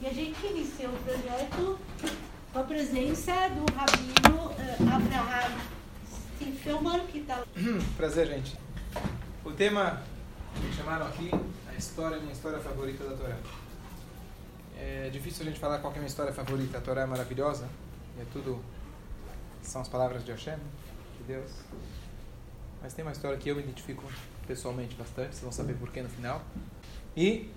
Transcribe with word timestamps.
E 0.00 0.06
a 0.06 0.12
gente 0.12 0.46
iniciou 0.46 0.92
o 0.92 0.98
projeto 0.98 1.78
com 2.52 2.58
a 2.58 2.62
presença 2.62 3.32
do 3.50 3.72
Rabino 3.72 4.50
uh, 4.50 4.94
Abraham 4.94 5.56
Stiffelman, 6.36 7.06
que 7.06 7.18
está 7.18 7.42
Prazer, 7.96 8.26
gente. 8.26 8.56
O 9.44 9.52
tema 9.52 10.02
que 10.54 10.76
chamaram 10.76 11.06
aqui, 11.06 11.30
a 11.68 11.74
história, 11.74 12.18
minha 12.18 12.32
história 12.32 12.58
favorita 12.58 13.04
da 13.04 13.16
Torá. 13.16 13.36
É 14.78 15.08
difícil 15.10 15.42
a 15.42 15.48
gente 15.48 15.58
falar 15.58 15.78
qual 15.78 15.92
é 15.92 15.96
a 15.96 15.98
minha 15.98 16.08
história 16.08 16.32
favorita. 16.32 16.78
A 16.78 16.80
Torá 16.80 17.02
é 17.02 17.06
maravilhosa. 17.06 17.68
É 18.20 18.24
tudo. 18.32 18.62
São 19.62 19.80
as 19.80 19.88
palavras 19.88 20.24
de 20.24 20.30
Hashem, 20.30 20.58
de 21.18 21.24
Deus. 21.24 21.50
Mas 22.82 22.92
tem 22.92 23.04
uma 23.04 23.12
história 23.12 23.38
que 23.38 23.48
eu 23.48 23.56
me 23.56 23.62
identifico 23.62 24.04
pessoalmente 24.46 24.94
bastante. 24.94 25.30
Vocês 25.30 25.42
vão 25.42 25.52
saber 25.52 25.74
porquê 25.74 26.02
no 26.02 26.08
final. 26.08 26.42
E 27.16 27.50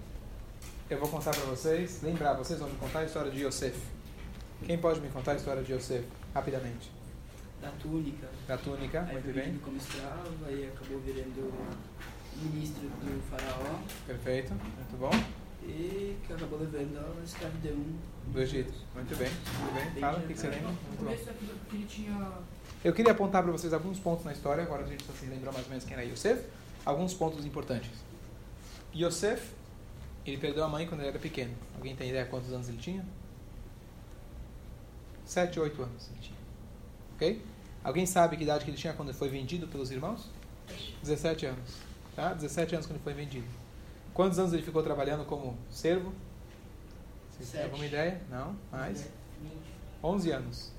eu 0.89 0.99
vou 0.99 1.09
contar 1.09 1.31
para 1.31 1.45
vocês. 1.45 2.01
Lembrar, 2.01 2.33
vocês 2.33 2.59
vão 2.59 2.69
me 2.69 2.75
contar 2.77 2.99
a 2.99 3.03
história 3.05 3.31
de 3.31 3.43
Yosef. 3.45 3.77
Quem 4.65 4.77
pode 4.77 4.99
me 5.01 5.09
contar 5.09 5.33
a 5.33 5.35
história 5.35 5.61
de 5.63 5.73
Yosef? 5.73 6.05
Rapidamente. 6.33 6.91
Da 7.61 7.71
túnica. 7.71 8.27
Da 8.47 8.57
túnica, 8.57 9.01
Aí 9.01 9.13
muito 9.13 9.33
bem. 9.33 9.57
como 9.63 9.77
escravo, 9.77 10.29
aí 10.47 10.69
acabou 10.73 10.99
virando 10.99 11.51
ministro 12.41 12.87
do 12.87 13.21
faraó 13.31 13.79
Perfeito, 14.05 14.53
muito 14.53 14.97
bom. 14.99 15.09
e 15.63 16.15
que 16.25 16.33
acabou 16.33 16.59
levando 16.59 17.19
a 17.19 17.23
escravidão 17.23 17.83
Do 18.27 18.39
Egito. 18.41 18.73
Muito 18.93 19.15
bem, 19.17 19.29
muito 19.31 19.73
bem. 19.93 20.01
Fala, 20.01 20.19
o 20.19 20.21
que 20.21 20.33
que 20.33 20.39
você 20.39 20.47
lembra? 20.49 20.67
Muito 20.67 21.03
bom. 21.03 22.43
Eu 22.83 22.93
queria 22.93 23.11
apontar 23.11 23.41
para 23.41 23.51
vocês 23.51 23.73
alguns 23.73 23.99
pontos 23.99 24.23
na 24.23 24.31
história, 24.33 24.63
agora 24.63 24.83
a 24.83 24.87
gente 24.87 25.03
só 25.03 25.13
se 25.13 25.25
lembrou 25.25 25.51
mais 25.51 25.65
ou 25.65 25.69
menos 25.71 25.83
quem 25.83 25.93
era 25.93 26.03
Yosef. 26.05 26.43
Alguns 26.85 27.13
pontos 27.15 27.43
importantes. 27.43 27.89
Yosef, 28.95 29.51
ele 30.31 30.37
perdeu 30.37 30.63
a 30.63 30.67
mãe 30.67 30.87
quando 30.87 31.01
ele 31.01 31.09
era 31.09 31.19
pequeno. 31.19 31.53
Alguém 31.75 31.95
tem 31.95 32.09
ideia 32.09 32.25
quantos 32.25 32.51
anos 32.51 32.67
ele 32.67 32.77
tinha? 32.77 33.05
Sete, 35.25 35.59
oito 35.59 35.81
anos 35.81 36.09
ele 36.11 36.19
tinha. 36.21 36.37
Ok? 37.15 37.41
Alguém 37.83 38.05
sabe 38.05 38.37
que 38.37 38.43
idade 38.43 38.65
que 38.65 38.71
ele 38.71 38.77
tinha 38.77 38.93
quando 38.93 39.09
ele 39.09 39.17
foi 39.17 39.29
vendido 39.29 39.67
pelos 39.67 39.91
irmãos? 39.91 40.29
17 41.01 41.45
anos. 41.45 41.77
Tá? 42.15 42.33
17 42.33 42.75
anos 42.75 42.87
quando 42.87 42.97
ele 42.97 43.03
foi 43.03 43.13
vendido. 43.13 43.47
Quantos 44.13 44.39
anos 44.39 44.53
ele 44.53 44.63
ficou 44.63 44.81
trabalhando 44.83 45.25
como 45.25 45.57
servo? 45.69 46.13
Vocês 47.31 47.51
têm 47.51 47.63
alguma 47.63 47.85
ideia? 47.85 48.21
Não? 48.29 48.55
Mais? 48.71 49.01
né, 49.41 49.51
11 50.03 50.31
anos. 50.31 50.71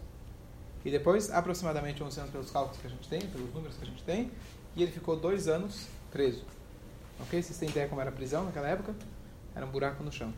E 0.85 0.91
depois, 0.91 1.31
aproximadamente 1.31 2.03
11 2.03 2.21
anos 2.21 2.33
pelos 2.33 2.51
cálculos 2.51 2.81
que 2.81 2.87
a 2.87 2.91
gente 2.91 3.09
tem, 3.09 3.21
pelos 3.21 3.53
números 3.53 3.77
que 3.77 3.85
a 3.85 3.87
gente 3.87 4.03
tem, 4.03 4.31
e 4.75 4.83
ele 4.83 4.93
ficou 4.93 5.17
dois 5.17 5.49
anos 5.49 5.87
preso. 6.11 6.45
Ok? 7.21 7.43
Vocês 7.43 7.59
têm 7.59 7.69
ideia 7.69 7.89
como 7.89 8.01
era 8.01 8.11
a 8.11 8.13
prisão 8.13 8.45
naquela 8.45 8.69
época? 8.69 8.95
Era 9.59 9.67
um 9.67 9.71
buraco 9.71 10.05
no 10.05 10.13
chão. 10.13 10.33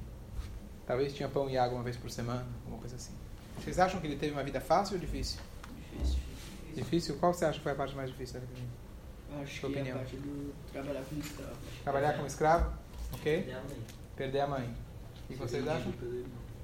Talvez 0.87 1.13
tinha 1.13 1.29
pão 1.29 1.49
e 1.51 1.59
água 1.59 1.77
uma 1.77 1.85
vez 1.85 1.95
por 1.95 2.11
semana, 2.11 2.47
alguma 2.65 2.79
coisa 2.79 2.97
assim. 2.97 3.13
Vocês 3.59 3.79
acham 3.79 4.01
que 4.01 4.07
ele 4.07 4.17
teve 4.17 4.33
uma 4.33 4.43
vida 4.43 4.63
fácil 4.63 4.95
ou 4.95 4.99
difícil? 5.01 5.39
Difícil, 5.77 6.19
difícil. 6.19 6.75
Difícil? 6.75 7.17
Qual 7.19 7.35
você 7.35 7.45
acha 7.45 7.59
que 7.59 7.63
foi 7.63 7.73
a 7.73 7.75
parte 7.75 7.95
mais 7.95 8.09
difícil 8.09 8.41
da 8.41 8.47
vida 8.47 8.55
dele? 8.55 9.43
Acho 9.43 9.61
Sua 9.61 9.69
que 9.69 9.77
opinião. 9.77 9.97
a 9.97 9.99
parte 9.99 10.17
do 10.17 10.55
trabalhar 10.73 11.03
como 11.05 11.21
escravo. 11.21 11.57
Trabalhar 11.85 12.13
como 12.15 12.27
escravo? 12.27 12.73
Ok? 13.13 13.43
Perder 13.43 13.53
a 13.53 13.61
mãe. 13.61 13.85
Perder 14.17 14.41
a 14.41 14.47
mãe. 14.47 14.65
O 14.65 15.27
que 15.27 15.35
Ser 15.35 15.39
vocês 15.39 15.65
vendido 15.65 15.71
acham? 15.71 15.93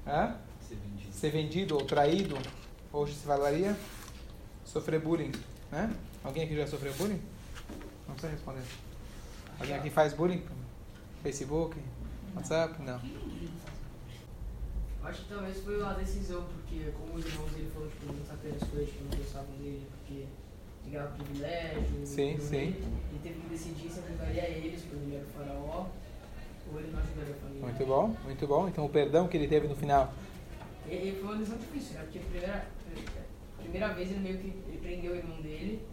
Hã? 0.07 0.35
Ser 0.67 0.75
vendido. 0.75 1.13
ser 1.13 1.29
vendido 1.29 1.75
ou 1.75 1.85
traído, 1.85 2.37
hoje 2.91 3.13
se 3.13 3.23
falaria 3.27 3.77
sofrer 4.65 4.99
bullying, 4.99 5.31
né? 5.71 5.93
Alguém 6.23 6.43
aqui 6.45 6.55
já 6.55 6.65
sofreu 6.65 6.93
bullying? 6.95 7.21
Não 8.07 8.15
precisa 8.15 8.33
responder. 8.33 8.63
Alguém 9.59 9.75
aqui 9.75 9.89
faz 9.91 10.13
bullying? 10.13 10.43
Facebook? 11.21 11.77
WhatsApp? 12.37 12.81
Não. 12.81 13.01
Acho 15.03 15.21
que 15.21 15.29
talvez 15.29 15.57
foi 15.63 15.81
a 15.83 15.93
decisão, 15.93 16.43
porque 16.43 16.91
como 16.91 17.17
os 17.17 17.25
irmãos 17.25 17.51
dele 17.51 17.71
foram 17.73 17.87
tipo, 17.87 18.05
muito 18.07 18.27
sacanas 18.27 18.63
que 18.63 19.03
não 19.03 19.17
gostavam 19.17 19.55
dele, 19.57 19.87
porque 19.91 20.25
ligava 20.85 21.13
privilégio. 21.13 22.05
Sim, 22.05 22.33
tudo 22.33 22.43
sim. 22.43 22.51
bem, 22.51 22.67
Ele 22.67 23.19
teve 23.23 23.39
que 23.39 23.47
decidir 23.47 23.89
se 23.89 23.99
ajudaria 23.99 24.49
eles, 24.49 24.83
quando 24.89 25.03
ele 25.03 25.15
era 25.15 25.25
o 25.25 25.29
faraó, 25.29 25.85
ou 26.71 26.79
ele 26.79 26.91
não 26.91 26.99
ajudaria 26.99 27.33
a 27.33 27.37
família. 27.37 27.61
Muito 27.61 27.85
bom, 27.85 28.15
muito 28.23 28.47
bom. 28.47 28.67
Então 28.67 28.85
o 28.85 28.89
perdão 28.89 29.27
que 29.27 29.37
ele 29.37 29.47
teve 29.47 29.67
no 29.67 29.75
final. 29.75 30.13
E, 30.87 30.93
e 30.93 31.17
foi 31.19 31.29
uma 31.29 31.37
decisão 31.37 31.57
difícil, 31.57 31.95
né? 31.95 32.01
Porque 32.03 32.19
a 32.19 32.21
primeira, 32.21 32.67
a 33.57 33.61
primeira 33.61 33.93
vez 33.93 34.11
ele 34.11 34.19
meio 34.19 34.37
que 34.39 34.47
ele 34.47 34.77
prendeu 34.81 35.13
o 35.13 35.15
irmão 35.15 35.41
dele 35.41 35.85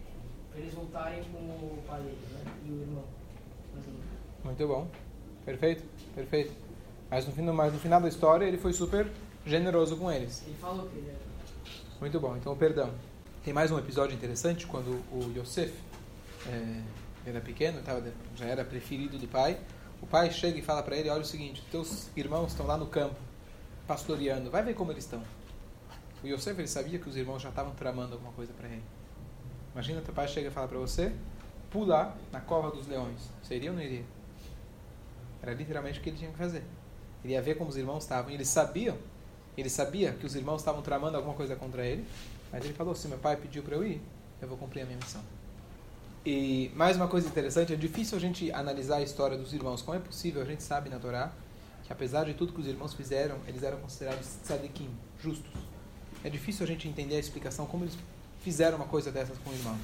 pra 0.51 0.59
eles 0.59 0.73
voltarem 0.73 1.23
com 1.25 1.37
o 1.37 1.83
pai 1.87 2.01
dele, 2.01 2.17
né? 2.31 2.53
E 2.65 2.69
o 2.69 2.81
irmão. 2.81 3.03
Assim, 3.77 3.99
Muito 4.43 4.67
bom. 4.67 4.87
Perfeito, 5.45 5.83
perfeito. 6.15 6.53
Mas 7.09 7.25
no, 7.25 7.31
fim- 7.31 7.41
mas 7.43 7.71
no 7.73 7.79
final 7.79 8.01
da 8.01 8.07
história 8.09 8.45
ele 8.45 8.57
foi 8.57 8.73
super 8.73 9.07
generoso 9.45 9.95
com 9.97 10.11
eles. 10.11 10.43
ele 10.45 10.55
falou 10.59 10.87
que 10.89 10.97
ele 10.97 11.09
era. 11.09 11.19
Muito 11.99 12.19
bom, 12.19 12.35
então 12.35 12.55
perdão. 12.57 12.91
Tem 13.43 13.53
mais 13.53 13.71
um 13.71 13.77
episódio 13.77 14.15
interessante 14.15 14.65
quando 14.65 14.89
o 15.11 15.31
Yosef 15.37 15.71
é, 16.47 16.81
era 17.27 17.39
pequeno, 17.39 17.81
tava, 17.83 18.03
já 18.35 18.45
era 18.45 18.65
preferido 18.65 19.17
do 19.19 19.27
pai. 19.27 19.57
O 20.01 20.07
pai 20.07 20.31
chega 20.31 20.57
e 20.57 20.61
fala 20.63 20.81
para 20.81 20.97
ele: 20.97 21.09
Olha 21.09 21.21
o 21.21 21.25
seguinte, 21.25 21.63
teus 21.71 22.09
irmãos 22.17 22.47
estão 22.51 22.65
lá 22.65 22.75
no 22.75 22.87
campo, 22.87 23.15
pastoreando, 23.87 24.49
vai 24.49 24.63
ver 24.63 24.73
como 24.73 24.91
eles 24.91 25.03
estão. 25.03 25.21
O 26.23 26.27
Yosef 26.27 26.59
ele 26.59 26.67
sabia 26.67 26.97
que 26.97 27.07
os 27.07 27.15
irmãos 27.15 27.41
já 27.41 27.49
estavam 27.49 27.73
tramando 27.75 28.13
alguma 28.13 28.31
coisa 28.33 28.51
para 28.53 28.67
ele. 28.67 28.83
Imagina 29.73 30.01
teu 30.01 30.13
pai 30.13 30.27
chega 30.27 30.47
e 30.47 30.51
fala 30.51 30.67
para 30.67 30.79
você: 30.79 31.13
pular 31.69 32.17
na 32.31 32.41
cova 32.41 32.71
dos 32.71 32.87
leões. 32.87 33.29
Iria 33.49 33.69
ou 33.69 33.75
não 33.77 33.83
iria? 33.83 34.03
Era 35.41 35.53
literalmente 35.53 35.99
o 35.99 36.01
que 36.01 36.09
ele 36.09 36.17
tinha 36.17 36.31
que 36.31 36.37
fazer. 36.37 36.63
Ele 37.23 37.33
ia 37.33 37.41
ver 37.41 37.55
como 37.55 37.69
os 37.69 37.77
irmãos 37.77 38.03
estavam. 38.03 38.31
E 38.31 38.33
eles 38.33 38.47
sabiam 38.47 38.97
ele 39.57 39.69
sabia 39.69 40.11
que 40.11 40.25
os 40.25 40.35
irmãos 40.35 40.57
estavam 40.57 40.81
tramando 40.81 41.15
alguma 41.15 41.33
coisa 41.33 41.55
contra 41.55 41.85
ele, 41.85 42.05
mas 42.51 42.63
ele 42.63 42.73
falou: 42.73 42.93
se 42.93 43.07
meu 43.07 43.17
pai 43.17 43.37
pediu 43.37 43.63
para 43.63 43.75
eu 43.75 43.85
ir, 43.85 44.01
eu 44.41 44.47
vou 44.47 44.57
cumprir 44.57 44.81
a 44.81 44.85
minha 44.85 44.97
missão. 44.97 45.21
E 46.25 46.71
mais 46.75 46.97
uma 46.97 47.07
coisa 47.07 47.27
interessante: 47.27 47.71
é 47.71 47.75
difícil 47.75 48.17
a 48.17 48.21
gente 48.21 48.51
analisar 48.51 48.97
a 48.97 49.01
história 49.01 49.37
dos 49.37 49.53
irmãos. 49.53 49.81
Como 49.81 49.97
é 49.97 50.01
possível? 50.01 50.41
A 50.41 50.45
gente 50.45 50.61
sabe 50.61 50.89
na 50.89 50.99
Torá 50.99 51.31
que, 51.85 51.93
apesar 51.93 52.25
de 52.25 52.33
tudo 52.33 52.51
que 52.51 52.59
os 52.59 52.67
irmãos 52.67 52.93
fizeram, 52.93 53.37
eles 53.47 53.63
eram 53.63 53.79
considerados 53.79 54.27
tzadikim, 54.43 54.89
justos. 55.21 55.53
É 56.23 56.29
difícil 56.29 56.65
a 56.65 56.67
gente 56.67 56.87
entender 56.87 57.15
a 57.15 57.19
explicação 57.19 57.65
como 57.65 57.85
eles 57.85 57.95
fizeram 58.41 58.77
uma 58.77 58.87
coisa 58.87 59.11
dessas 59.11 59.37
com 59.37 59.51
o 59.51 59.53
irmão. 59.53 59.77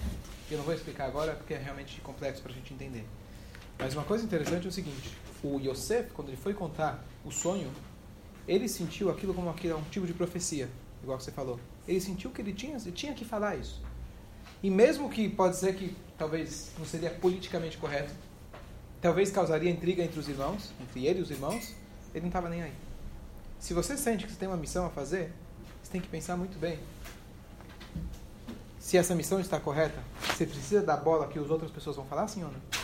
Eu 0.50 0.58
não 0.58 0.66
vou 0.66 0.74
explicar 0.74 1.06
agora 1.06 1.34
porque 1.34 1.54
é 1.54 1.58
realmente 1.58 2.02
complexo 2.02 2.42
para 2.42 2.52
a 2.52 2.56
gente 2.56 2.74
entender. 2.74 3.06
Mas 3.82 3.96
uma 3.96 4.04
coisa 4.04 4.24
interessante 4.24 4.68
é 4.68 4.70
o 4.70 4.72
seguinte: 4.72 5.18
o 5.44 5.60
Yosef, 5.60 6.12
quando 6.12 6.28
ele 6.28 6.38
foi 6.38 6.54
contar 6.54 7.04
o 7.26 7.32
sonho, 7.32 7.72
ele 8.48 8.70
sentiu 8.70 9.10
aquilo 9.10 9.34
como 9.34 9.50
aquilo, 9.50 9.78
um 9.80 9.84
tipo 9.90 10.06
de 10.06 10.14
profecia, 10.14 10.70
igual 11.02 11.18
que 11.18 11.24
você 11.24 11.32
falou. 11.32 11.60
Ele 11.88 12.00
sentiu 12.00 12.30
que 12.30 12.42
ele 12.42 12.54
tinha, 12.54 12.78
ele 12.78 12.92
tinha 12.92 13.14
que 13.14 13.26
falar 13.26 13.56
isso. 13.56 13.82
E 14.62 14.70
mesmo 14.70 15.10
que 15.10 15.28
pode 15.28 15.56
ser 15.56 15.76
que 15.76 15.96
talvez 16.16 16.72
não 16.78 16.86
seria 16.86 17.10
politicamente 17.10 17.80
correto, 17.80 18.14
talvez 19.02 19.32
causaria 19.32 19.72
intriga 19.72 20.04
entre 20.04 20.20
os 20.20 20.30
irmãos, 20.30 20.72
entre 20.80 21.08
ele 21.08 21.20
e 21.20 21.22
os 21.24 21.32
irmãos, 21.32 21.74
ele 22.14 22.22
não 22.22 22.28
estava 22.28 22.48
nem 22.50 22.62
aí. 22.62 22.74
Se 23.60 23.74
você 23.74 23.98
sente 23.98 24.26
que 24.26 24.32
você 24.32 24.38
tem 24.38 24.48
uma 24.48 24.58
missão 24.58 24.86
a 24.86 24.90
fazer, 24.92 25.34
você 25.82 25.92
tem 25.92 26.02
que 26.02 26.08
pensar 26.08 26.38
muito 26.38 26.60
bem. 26.60 26.80
Se 28.78 28.96
essa 28.96 29.16
missão 29.16 29.40
está 29.40 29.60
correta, 29.60 30.04
você 30.22 30.46
precisa 30.46 30.84
dar 30.84 30.98
bola 30.98 31.28
que 31.28 31.40
as 31.40 31.50
outras 31.50 31.72
pessoas 31.72 31.96
vão 31.96 32.06
falar, 32.06 32.28
sim 32.28 32.44
ou 32.44 32.52
não? 32.52 32.81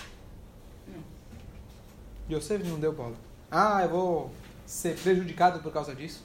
Yosef 2.29 2.63
não 2.67 2.79
deu 2.79 2.93
bola. 2.93 3.15
Ah, 3.49 3.81
eu 3.83 3.89
vou 3.89 4.31
ser 4.65 4.97
prejudicado 4.97 5.59
por 5.59 5.71
causa 5.71 5.95
disso. 5.95 6.23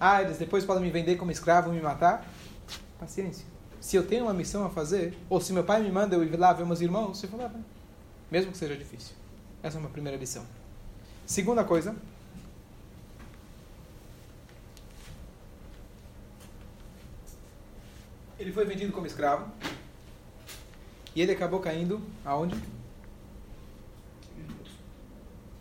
Ah, 0.00 0.22
eles 0.22 0.38
depois 0.38 0.64
podem 0.64 0.82
me 0.82 0.90
vender 0.90 1.16
como 1.16 1.30
escravo 1.30 1.72
e 1.72 1.76
me 1.76 1.80
matar. 1.80 2.26
Paciência. 2.98 3.46
Se 3.80 3.96
eu 3.96 4.06
tenho 4.06 4.24
uma 4.24 4.34
missão 4.34 4.64
a 4.64 4.70
fazer, 4.70 5.16
ou 5.28 5.40
se 5.40 5.52
meu 5.52 5.62
pai 5.62 5.82
me 5.82 5.90
manda 5.92 6.16
eu 6.16 6.24
ir 6.24 6.36
lá 6.36 6.52
ver 6.52 6.66
meus 6.66 6.80
irmãos, 6.80 7.18
você 7.18 7.28
fala, 7.28 7.48
vai. 7.48 7.62
mesmo 8.30 8.50
que 8.50 8.58
seja 8.58 8.76
difícil. 8.76 9.14
Essa 9.62 9.76
é 9.76 9.80
uma 9.80 9.90
primeira 9.90 10.18
lição. 10.18 10.44
Segunda 11.26 11.62
coisa. 11.64 11.94
Ele 18.38 18.52
foi 18.52 18.64
vendido 18.64 18.92
como 18.92 19.06
escravo. 19.06 19.50
E 21.14 21.22
ele 21.22 21.32
acabou 21.32 21.60
caindo 21.60 22.02
aonde? 22.24 22.56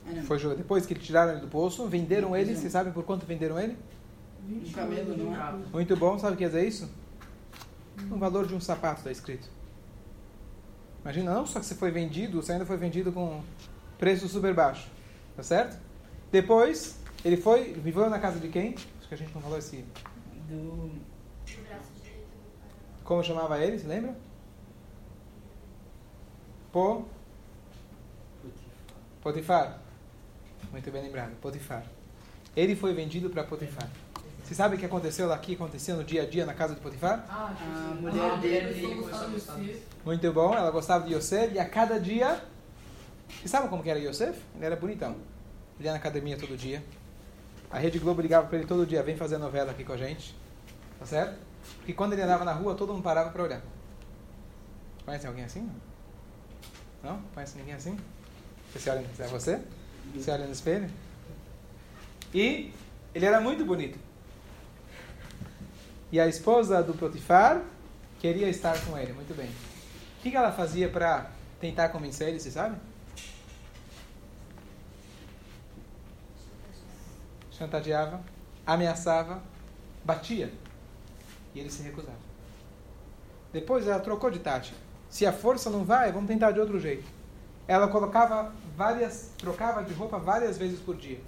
Não. 0.05 0.23
Foi 0.23 0.37
jogar. 0.37 0.55
Depois 0.55 0.85
que 0.85 0.95
tiraram 0.95 1.33
ele 1.33 1.41
do 1.41 1.47
poço, 1.47 1.87
venderam 1.87 2.35
ele. 2.35 2.55
Vocês 2.55 2.71
sabem 2.71 2.91
por 2.91 3.03
quanto 3.03 3.25
venderam 3.25 3.59
ele? 3.59 3.77
Um 4.47 4.71
camelo, 4.71 5.17
não 5.17 5.35
é? 5.35 5.53
Muito 5.71 5.95
bom. 5.95 6.19
Sabe 6.19 6.33
o 6.33 6.37
que 6.37 6.43
quer 6.43 6.49
dizer 6.49 6.67
isso? 6.67 6.89
O 8.11 8.17
valor 8.17 8.45
de 8.45 8.53
um 8.53 8.59
sapato 8.59 8.99
está 8.99 9.11
escrito. 9.11 9.49
Imagina, 11.01 11.33
não 11.33 11.45
só 11.45 11.59
que 11.59 11.65
você 11.65 11.75
foi 11.75 11.91
vendido, 11.91 12.41
você 12.41 12.53
ainda 12.53 12.65
foi 12.65 12.77
vendido 12.77 13.11
com 13.11 13.41
preço 13.97 14.27
super 14.27 14.53
baixo. 14.53 14.89
Tá 15.35 15.43
certo? 15.43 15.79
Depois, 16.31 16.97
ele 17.23 17.37
foi, 17.37 17.73
viveu 17.73 18.09
na 18.09 18.19
casa 18.19 18.39
de 18.39 18.49
quem? 18.49 18.75
Acho 18.99 19.07
que 19.07 19.13
a 19.13 19.17
gente 19.17 19.33
não 19.33 19.41
falou 19.41 19.57
esse. 19.57 19.85
Do. 20.49 20.91
Como 23.03 23.23
chamava 23.23 23.59
ele, 23.59 23.77
se 23.77 23.85
lembra? 23.85 24.15
Po, 26.71 27.05
Potifar. 29.23 29.79
Muito 30.71 30.91
bem 30.91 31.03
lembrado, 31.03 31.31
Potifar. 31.41 31.83
Ele 32.55 32.75
foi 32.75 32.93
vendido 32.93 33.29
para 33.29 33.43
Potifar. 33.43 33.87
Você 34.43 34.53
sabe 34.53 34.75
o 34.75 34.79
que 34.79 34.85
aconteceu 34.85 35.27
lá 35.27 35.35
aqui, 35.35 35.55
aconteceu 35.55 35.95
no 35.95 36.03
dia 36.03 36.23
a 36.23 36.25
dia 36.25 36.45
na 36.45 36.53
casa 36.53 36.75
de 36.75 36.81
Potifar? 36.81 37.25
Ah, 37.29 37.53
que 37.57 37.63
A 37.63 37.95
sim. 37.95 38.01
mulher 38.01 38.31
Ah, 38.31 38.35
dele 38.35 38.95
gostava. 38.95 39.59
Muito 40.05 40.33
bom, 40.33 40.53
ela 40.53 40.69
gostava 40.69 41.05
de 41.07 41.13
Yosef 41.13 41.53
e 41.55 41.59
a 41.59 41.67
cada 41.67 41.99
dia. 41.99 42.43
Você 43.41 43.47
sabe 43.47 43.67
como 43.69 43.81
que 43.81 43.89
era 43.89 43.99
Yosef? 43.99 44.37
Ele 44.55 44.65
era 44.65 44.75
bonitão. 44.75 45.15
Ele 45.79 45.87
ia 45.87 45.91
na 45.91 45.97
academia 45.97 46.37
todo 46.37 46.55
dia. 46.57 46.83
A 47.71 47.79
Rede 47.79 47.97
Globo 47.99 48.21
ligava 48.21 48.47
para 48.47 48.57
ele 48.57 48.67
todo 48.67 48.85
dia: 48.85 49.01
vem 49.01 49.15
fazer 49.15 49.37
novela 49.37 49.71
aqui 49.71 49.83
com 49.83 49.93
a 49.93 49.97
gente. 49.97 50.35
Tá 50.99 51.05
certo? 51.05 51.39
Porque 51.77 51.93
quando 51.93 52.13
ele 52.13 52.21
andava 52.21 52.43
na 52.43 52.51
rua, 52.53 52.75
todo 52.75 52.93
mundo 52.93 53.01
parava 53.03 53.29
para 53.31 53.43
olhar. 53.43 53.61
Conhece 55.05 55.25
alguém 55.25 55.45
assim? 55.45 55.69
Não? 57.01 57.19
Conhece 57.33 57.57
ninguém 57.57 57.73
assim? 57.73 57.97
Você 58.71 58.79
se 58.79 58.89
olha, 58.89 59.03
é 59.19 59.27
você? 59.27 59.59
Você 60.13 60.31
olha 60.31 60.45
no 60.45 60.51
espelho? 60.51 60.89
E 62.33 62.73
ele 63.13 63.25
era 63.25 63.39
muito 63.39 63.63
bonito. 63.65 63.97
E 66.11 66.19
a 66.19 66.27
esposa 66.27 66.81
do 66.83 66.93
Potifar 66.93 67.63
queria 68.19 68.47
estar 68.49 68.79
com 68.85 68.97
ele. 68.97 69.13
Muito 69.13 69.35
bem. 69.35 69.49
O 70.19 70.21
que 70.21 70.35
ela 70.35 70.51
fazia 70.51 70.89
para 70.89 71.31
tentar 71.59 71.89
convencer 71.89 72.29
ele, 72.29 72.39
você 72.39 72.51
sabe? 72.51 72.77
Chantageava, 77.51 78.21
ameaçava, 78.65 79.41
batia. 80.03 80.51
E 81.53 81.59
ele 81.59 81.69
se 81.69 81.83
recusava. 81.83 82.17
Depois 83.51 83.87
ela 83.87 83.99
trocou 83.99 84.31
de 84.31 84.39
tática. 84.39 84.77
Se 85.09 85.25
a 85.25 85.31
força 85.31 85.69
não 85.69 85.85
vai, 85.85 86.11
vamos 86.11 86.27
tentar 86.27 86.51
de 86.51 86.59
outro 86.59 86.79
jeito. 86.79 87.05
Ela 87.67 87.87
colocava 87.87 88.53
várias, 88.75 89.31
trocava 89.37 89.83
de 89.83 89.93
roupa 89.93 90.17
várias 90.17 90.57
vezes 90.57 90.79
por 90.79 90.95
dia. 90.95 91.19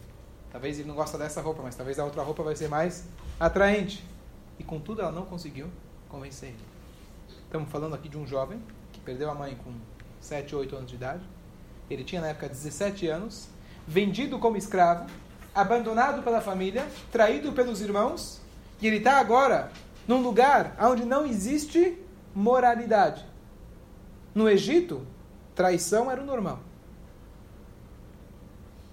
Talvez 0.52 0.80
ele 0.80 0.88
não 0.88 0.96
gosta 0.96 1.18
dessa 1.18 1.42
roupa, 1.42 1.62
mas 1.64 1.76
talvez 1.76 2.00
a 2.00 2.06
outra 2.06 2.22
roupa 2.24 2.44
vai 2.44 2.56
ser 2.56 2.68
mais 2.68 3.06
atraente. 3.40 4.06
E 4.60 4.64
contudo 4.64 5.02
ela 5.02 5.12
não 5.12 5.26
conseguiu 5.26 5.68
convencer 6.10 6.50
ele. 6.50 6.64
Estamos 7.44 7.70
falando 7.70 7.96
aqui 7.96 8.10
de 8.10 8.18
um 8.18 8.26
jovem 8.26 8.62
que 8.92 9.00
perdeu 9.00 9.30
a 9.30 9.36
mãe 9.36 9.56
com 9.64 9.74
7 10.20 10.56
ou 10.56 10.62
8 10.62 10.76
anos 10.76 10.90
de 10.90 10.96
idade. 10.96 11.24
Ele 11.90 12.04
tinha 12.04 12.22
na 12.22 12.28
época 12.28 12.50
17 12.50 13.08
anos, 13.08 13.48
vendido 13.88 14.40
como 14.40 14.58
escravo, 14.58 15.10
abandonado 15.54 16.24
pela 16.24 16.42
família, 16.42 16.88
traído 17.12 17.54
pelos 17.54 17.80
irmãos, 17.82 18.42
e 18.82 18.88
ele 18.88 18.98
está 18.98 19.20
agora 19.20 19.72
num 20.08 20.22
lugar 20.22 20.76
onde 20.82 21.06
não 21.06 21.26
existe 21.26 21.98
moralidade. 22.34 23.26
No 24.34 24.50
Egito, 24.50 25.06
traição 25.56 26.12
era 26.12 26.22
o 26.22 26.26
normal. 26.26 26.60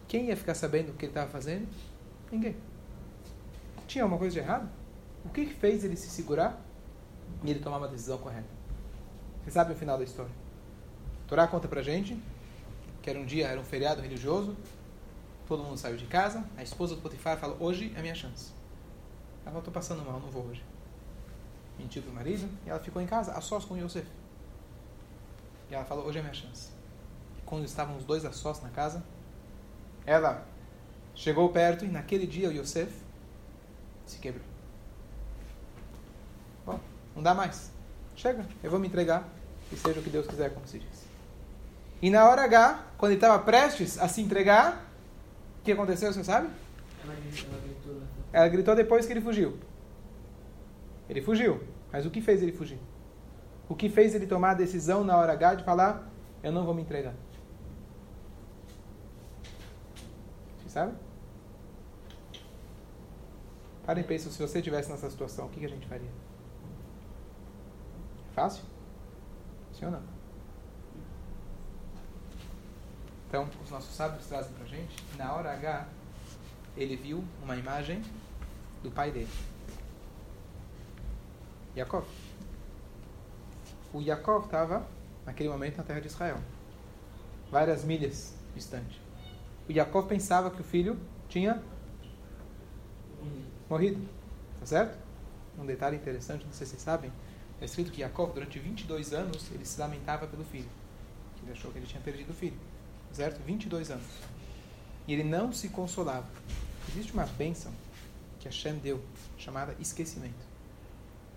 Quem 0.08 0.26
ia 0.26 0.36
ficar 0.36 0.54
sabendo 0.54 0.90
o 0.90 0.94
que 0.94 1.06
ele 1.06 1.10
estava 1.10 1.30
fazendo? 1.30 1.68
Ninguém. 2.30 2.56
Tinha 3.86 4.04
alguma 4.04 4.18
coisa 4.18 4.32
de 4.32 4.38
errado? 4.38 4.68
O 5.24 5.28
que, 5.28 5.46
que 5.46 5.54
fez 5.54 5.84
ele 5.84 5.96
se 5.96 6.08
segurar 6.08 6.60
e 7.42 7.50
ele 7.50 7.60
tomar 7.60 7.78
uma 7.78 7.88
decisão 7.88 8.18
correta? 8.18 8.48
Você 9.42 9.50
sabe 9.50 9.72
o 9.72 9.76
final 9.76 9.98
da 9.98 10.04
história. 10.04 10.32
A 11.24 11.28
Torá 11.28 11.46
conta 11.46 11.66
pra 11.68 11.82
gente 11.82 12.18
que 13.02 13.10
era 13.10 13.18
um 13.18 13.26
dia, 13.26 13.48
era 13.48 13.60
um 13.60 13.64
feriado 13.64 14.00
religioso, 14.00 14.56
todo 15.46 15.62
mundo 15.62 15.76
saiu 15.76 15.96
de 15.96 16.06
casa, 16.06 16.44
a 16.56 16.62
esposa 16.62 16.94
do 16.94 17.02
Potifar 17.02 17.36
falou, 17.36 17.56
hoje 17.58 17.92
é 17.96 18.00
minha 18.00 18.14
chance. 18.14 18.52
Ela 19.42 19.46
falou, 19.46 19.58
estou 19.58 19.74
passando 19.74 20.04
mal, 20.04 20.20
não 20.20 20.30
vou 20.30 20.46
hoje. 20.46 20.64
Mentiu 21.78 22.00
pro 22.02 22.12
marido 22.12 22.48
e 22.64 22.70
ela 22.70 22.78
ficou 22.78 23.02
em 23.02 23.06
casa, 23.06 23.32
a 23.32 23.40
sós 23.40 23.64
com 23.64 23.76
Yosef. 23.76 24.06
E 25.72 25.74
ela 25.74 25.86
falou, 25.86 26.04
hoje 26.04 26.18
é 26.18 26.20
minha 26.20 26.34
chance. 26.34 26.68
E 27.38 27.40
quando 27.46 27.64
estavam 27.64 27.96
os 27.96 28.04
dois 28.04 28.26
a 28.26 28.30
sós 28.30 28.60
na 28.60 28.68
casa, 28.68 29.02
ela 30.04 30.46
chegou 31.14 31.48
perto 31.48 31.86
e 31.86 31.88
naquele 31.88 32.26
dia 32.26 32.50
o 32.50 32.52
Yosef 32.52 32.92
se 34.04 34.18
quebrou. 34.18 34.44
Bom, 36.66 36.78
não 37.16 37.22
dá 37.22 37.32
mais. 37.32 37.72
Chega, 38.14 38.46
eu 38.62 38.70
vou 38.70 38.78
me 38.78 38.86
entregar 38.86 39.26
e 39.72 39.76
seja 39.76 39.98
o 39.98 40.02
que 40.02 40.10
Deus 40.10 40.26
quiser, 40.26 40.52
como 40.52 40.66
se 40.66 40.78
diz. 40.78 41.06
E 42.02 42.10
na 42.10 42.28
hora 42.28 42.44
H, 42.44 42.88
quando 42.98 43.12
ele 43.12 43.16
estava 43.16 43.42
prestes 43.42 43.98
a 43.98 44.08
se 44.08 44.20
entregar, 44.20 44.92
o 45.60 45.62
que 45.64 45.72
aconteceu, 45.72 46.12
você 46.12 46.22
sabe? 46.22 46.50
Ela, 47.02 47.14
gritou. 47.14 48.02
Ela 48.30 48.48
gritou 48.48 48.76
depois 48.76 49.06
que 49.06 49.12
ele 49.14 49.22
fugiu. 49.22 49.58
Ele 51.08 51.22
fugiu. 51.22 51.62
Mas 51.90 52.04
o 52.04 52.10
que 52.10 52.20
fez 52.20 52.42
ele 52.42 52.52
fugir? 52.52 52.78
O 53.72 53.74
que 53.74 53.88
fez 53.88 54.14
ele 54.14 54.26
tomar 54.26 54.50
a 54.50 54.54
decisão 54.54 55.02
na 55.02 55.16
hora 55.16 55.32
H 55.32 55.54
de 55.54 55.64
falar: 55.64 56.06
Eu 56.42 56.52
não 56.52 56.66
vou 56.66 56.74
me 56.74 56.82
entregar? 56.82 57.14
Você 60.58 60.68
sabe? 60.68 60.94
Parem 63.86 64.04
e 64.04 64.06
pensem, 64.06 64.30
se 64.30 64.38
você 64.38 64.58
estivesse 64.58 64.90
nessa 64.90 65.08
situação, 65.08 65.46
o 65.46 65.48
que 65.48 65.64
a 65.64 65.68
gente 65.70 65.86
faria? 65.86 66.10
Fácil? 68.34 68.62
Sim 69.72 69.86
ou 69.86 69.92
não? 69.92 70.02
Então, 73.26 73.48
os 73.64 73.70
nossos 73.70 73.94
sábios 73.94 74.26
trazem 74.26 74.52
pra 74.52 74.66
gente, 74.66 74.94
na 75.16 75.32
hora 75.32 75.50
H, 75.50 75.88
ele 76.76 76.94
viu 76.94 77.24
uma 77.42 77.56
imagem 77.56 78.02
do 78.82 78.90
pai 78.90 79.10
dele. 79.10 79.30
Yaakov. 81.74 82.21
O 83.92 84.00
Yaakov 84.00 84.46
estava, 84.46 84.86
naquele 85.26 85.48
momento, 85.48 85.76
na 85.76 85.84
terra 85.84 86.00
de 86.00 86.06
Israel. 86.06 86.38
Várias 87.50 87.84
milhas 87.84 88.34
distante. 88.54 89.00
O 89.68 89.72
Yaakov 89.72 90.08
pensava 90.08 90.50
que 90.50 90.60
o 90.60 90.64
filho 90.64 90.98
tinha 91.28 91.62
morrido. 93.68 94.00
Tá 94.60 94.66
certo? 94.66 94.98
Um 95.58 95.66
detalhe 95.66 95.96
interessante, 95.96 96.44
não 96.44 96.52
sei 96.52 96.66
se 96.66 96.72
vocês 96.72 96.82
sabem, 96.82 97.12
é 97.60 97.64
escrito 97.64 97.92
que 97.92 98.00
Yaakov, 98.00 98.32
durante 98.32 98.58
22 98.58 99.12
anos, 99.12 99.50
ele 99.52 99.64
se 99.64 99.78
lamentava 99.78 100.26
pelo 100.26 100.44
filho. 100.44 100.68
Ele 101.42 101.52
achou 101.52 101.70
que 101.70 101.78
ele 101.78 101.86
tinha 101.86 102.00
perdido 102.00 102.30
o 102.30 102.34
filho. 102.34 102.56
Certo? 103.12 103.40
22 103.44 103.90
anos. 103.90 104.06
E 105.06 105.12
ele 105.12 105.24
não 105.24 105.52
se 105.52 105.68
consolava. 105.68 106.26
Existe 106.88 107.12
uma 107.12 107.26
bênção 107.26 107.72
que 108.40 108.46
Hashem 108.48 108.78
deu, 108.78 109.02
chamada 109.36 109.76
esquecimento. 109.78 110.44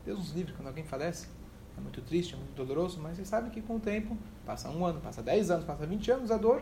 Deus 0.06 0.20
nos 0.20 0.32
livre, 0.32 0.54
quando 0.54 0.68
alguém 0.68 0.84
falece, 0.84 1.28
é 1.78 1.82
muito 1.82 2.02
triste, 2.02 2.34
é 2.34 2.38
muito 2.38 2.54
doloroso, 2.54 3.00
mas 3.02 3.18
você 3.18 3.26
sabe 3.26 3.50
que 3.50 3.62
com 3.62 3.76
o 3.76 3.80
tempo, 3.80 4.18
passa 4.46 4.70
um 4.70 4.86
ano, 4.86 5.02
passa 5.02 5.22
10 5.22 5.52
anos, 5.52 5.66
passa 5.66 5.86
20 5.86 6.12
anos, 6.12 6.32
a 6.32 6.38
dor 6.38 6.62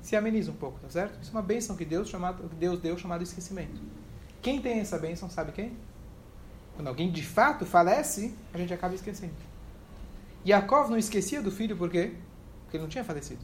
se 0.00 0.16
ameniza 0.16 0.50
um 0.50 0.54
pouco, 0.54 0.80
tá 0.80 0.88
certo? 0.90 1.20
Isso 1.22 1.30
é 1.30 1.34
uma 1.34 1.42
bênção 1.42 1.76
que 1.76 1.84
Deus, 1.84 2.08
chamado, 2.08 2.48
que 2.48 2.56
Deus 2.56 2.80
deu 2.80 2.98
chamada 2.98 3.22
esquecimento. 3.22 3.80
Quem 4.40 4.60
tem 4.60 4.80
essa 4.80 4.98
bênção, 4.98 5.30
sabe 5.30 5.52
quem? 5.52 5.76
Quando 6.74 6.88
alguém 6.88 7.10
de 7.10 7.22
fato 7.22 7.64
falece, 7.64 8.34
a 8.52 8.58
gente 8.58 8.74
acaba 8.74 8.94
esquecendo. 8.94 9.34
Yaakov 10.44 10.90
não 10.90 10.96
esquecia 10.96 11.40
do 11.40 11.52
filho 11.52 11.76
por 11.76 11.88
quê? 11.88 12.14
Porque 12.64 12.76
ele 12.76 12.82
não 12.82 12.90
tinha 12.90 13.04
falecido. 13.04 13.40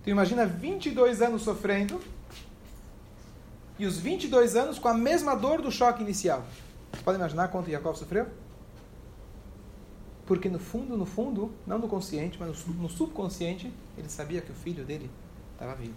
Então 0.00 0.10
imagina 0.10 0.46
22 0.46 1.20
anos 1.20 1.42
sofrendo 1.42 2.00
e 3.78 3.84
os 3.84 3.98
22 3.98 4.56
anos 4.56 4.78
com 4.78 4.88
a 4.88 4.94
mesma 4.94 5.34
dor 5.34 5.60
do 5.60 5.70
choque 5.70 6.02
inicial. 6.02 6.44
Você 6.92 7.02
pode 7.02 7.18
imaginar 7.18 7.48
quanto 7.48 7.68
Yaakov 7.68 7.98
sofreu? 7.98 8.28
Porque 10.26 10.48
no 10.48 10.58
fundo, 10.58 10.96
no 10.96 11.04
fundo, 11.04 11.52
não 11.66 11.78
no 11.78 11.86
consciente, 11.86 12.38
mas 12.40 12.66
no, 12.66 12.88
subconsciente, 12.88 13.72
ele 13.96 14.08
sabia 14.08 14.40
que 14.40 14.50
o 14.50 14.54
filho 14.54 14.84
dele 14.84 15.10
estava 15.52 15.74
vivo. 15.74 15.94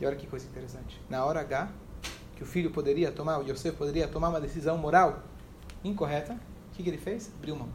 E 0.00 0.06
olha 0.06 0.16
que 0.16 0.26
coisa 0.26 0.46
interessante. 0.46 1.00
Na 1.08 1.24
hora 1.24 1.40
H, 1.40 1.70
que 2.36 2.42
o 2.42 2.46
filho 2.46 2.70
poderia 2.70 3.12
tomar, 3.12 3.38
o 3.38 3.42
Yosef 3.42 3.76
poderia 3.76 4.08
tomar 4.08 4.30
uma 4.30 4.40
decisão 4.40 4.78
moral 4.78 5.22
incorreta, 5.84 6.32
o 6.32 6.76
que, 6.76 6.82
que 6.82 6.88
ele 6.88 6.98
fez? 6.98 7.30
Abriu 7.36 7.54
mão. 7.56 7.68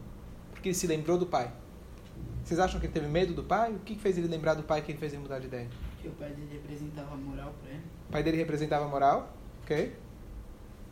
Porque 0.50 0.68
ele 0.68 0.74
se 0.74 0.86
lembrou 0.86 1.16
do 1.16 1.26
pai. 1.26 1.50
Vocês 2.44 2.58
acham 2.58 2.80
que 2.80 2.86
ele 2.86 2.92
teve 2.92 3.06
medo 3.06 3.32
do 3.32 3.44
pai? 3.44 3.72
O 3.72 3.78
que, 3.78 3.94
que 3.94 4.00
fez 4.00 4.18
ele 4.18 4.26
lembrar 4.26 4.54
do 4.54 4.62
pai 4.62 4.82
que 4.82 4.90
ele 4.90 4.98
fez 4.98 5.12
ele 5.12 5.22
mudar 5.22 5.38
de 5.38 5.46
ideia? 5.46 5.68
Que 6.02 6.08
o 6.08 6.12
pai 6.12 6.30
dele 6.30 6.48
representava 6.52 7.14
a 7.14 7.16
moral 7.16 7.54
pra 7.62 7.70
ele. 7.70 7.82
O 8.08 8.12
pai 8.12 8.22
dele 8.22 8.36
representava 8.36 8.84
a 8.84 8.88
moral, 8.88 9.32
ok? 9.62 9.96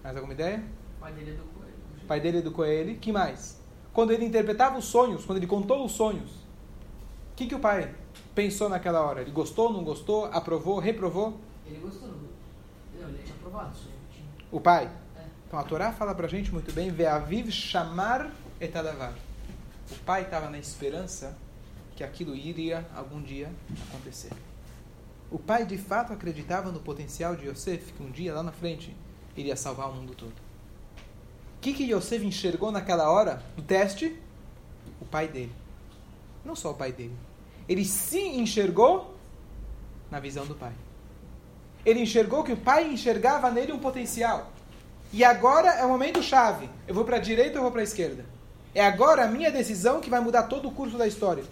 Mais 0.02 0.16
alguma 0.16 0.32
ideia? 0.32 0.64
O 0.96 1.00
pai 1.00 1.12
dele 1.12 1.30
educou 1.32 1.62
ele. 1.64 2.02
O 2.02 2.06
pai 2.06 2.20
dele 2.20 2.38
educou 2.38 2.64
ele. 2.64 2.94
que 2.94 3.12
mais? 3.12 3.57
Quando 3.98 4.12
ele 4.12 4.26
interpretava 4.26 4.78
os 4.78 4.84
sonhos, 4.84 5.24
quando 5.24 5.38
ele 5.38 5.46
contou 5.48 5.84
os 5.84 5.90
sonhos, 5.90 6.30
o 6.30 7.34
que, 7.34 7.48
que 7.48 7.54
o 7.56 7.58
pai 7.58 7.92
pensou 8.32 8.68
naquela 8.68 9.00
hora? 9.00 9.22
Ele 9.22 9.32
gostou, 9.32 9.72
não 9.72 9.82
gostou, 9.82 10.26
aprovou, 10.26 10.78
reprovou? 10.78 11.36
Ele 11.66 11.80
gostou. 11.80 12.06
Não, 12.06 13.08
ele 13.08 13.18
tinha 13.24 13.34
aprovado. 13.34 13.76
O 14.52 14.60
pai. 14.60 14.88
É. 15.16 15.24
Então 15.48 15.58
a 15.58 15.64
Torá 15.64 15.90
fala 15.92 16.14
pra 16.14 16.28
gente 16.28 16.52
muito 16.52 16.72
bem, 16.72 16.92
Ve'aviv 16.92 17.50
chamar 17.50 18.30
etadavar. 18.60 19.14
O 19.90 19.96
pai 20.04 20.22
estava 20.22 20.48
na 20.48 20.60
esperança 20.60 21.36
que 21.96 22.04
aquilo 22.04 22.36
iria 22.36 22.86
algum 22.94 23.20
dia 23.20 23.50
acontecer. 23.88 24.30
O 25.28 25.40
pai 25.40 25.66
de 25.66 25.76
fato 25.76 26.12
acreditava 26.12 26.70
no 26.70 26.78
potencial 26.78 27.34
de 27.34 27.48
Yosef, 27.48 27.92
que 27.94 28.02
um 28.04 28.12
dia 28.12 28.32
lá 28.32 28.44
na 28.44 28.52
frente 28.52 28.96
iria 29.36 29.56
salvar 29.56 29.90
o 29.90 29.94
mundo 29.96 30.14
todo. 30.14 30.47
O 31.58 31.60
que, 31.60 31.72
que 31.72 31.92
Yosef 31.92 32.24
enxergou 32.24 32.70
naquela 32.70 33.10
hora, 33.10 33.42
no 33.56 33.62
teste? 33.64 34.16
O 35.00 35.04
pai 35.04 35.26
dele. 35.26 35.52
Não 36.44 36.54
só 36.54 36.70
o 36.70 36.74
pai 36.74 36.92
dele. 36.92 37.16
Ele 37.68 37.84
se 37.84 38.20
enxergou 38.20 39.16
na 40.08 40.20
visão 40.20 40.46
do 40.46 40.54
pai. 40.54 40.72
ele 41.84 42.00
enxergou 42.00 42.44
que 42.44 42.52
o 42.52 42.56
pai 42.56 42.86
enxergava 42.86 43.50
nele 43.50 43.72
um 43.72 43.78
potencial. 43.78 44.52
E 45.12 45.24
agora 45.24 45.70
é 45.70 45.84
o 45.84 45.88
momento 45.88 46.22
chave. 46.22 46.68
Eu 46.86 46.94
vou 46.94 47.04
para 47.04 47.16
a 47.16 47.20
direita 47.20 47.56
ou 47.58 47.62
vou 47.62 47.72
para 47.72 47.80
a 47.80 47.84
esquerda? 47.84 48.24
É 48.74 48.84
agora 48.84 49.24
a 49.24 49.26
minha 49.26 49.50
decisão 49.50 50.00
que 50.00 50.10
vai 50.10 50.20
mudar 50.20 50.44
todo 50.44 50.68
o 50.68 50.70
curso 50.70 50.96
da 50.96 51.06
história. 51.06 51.42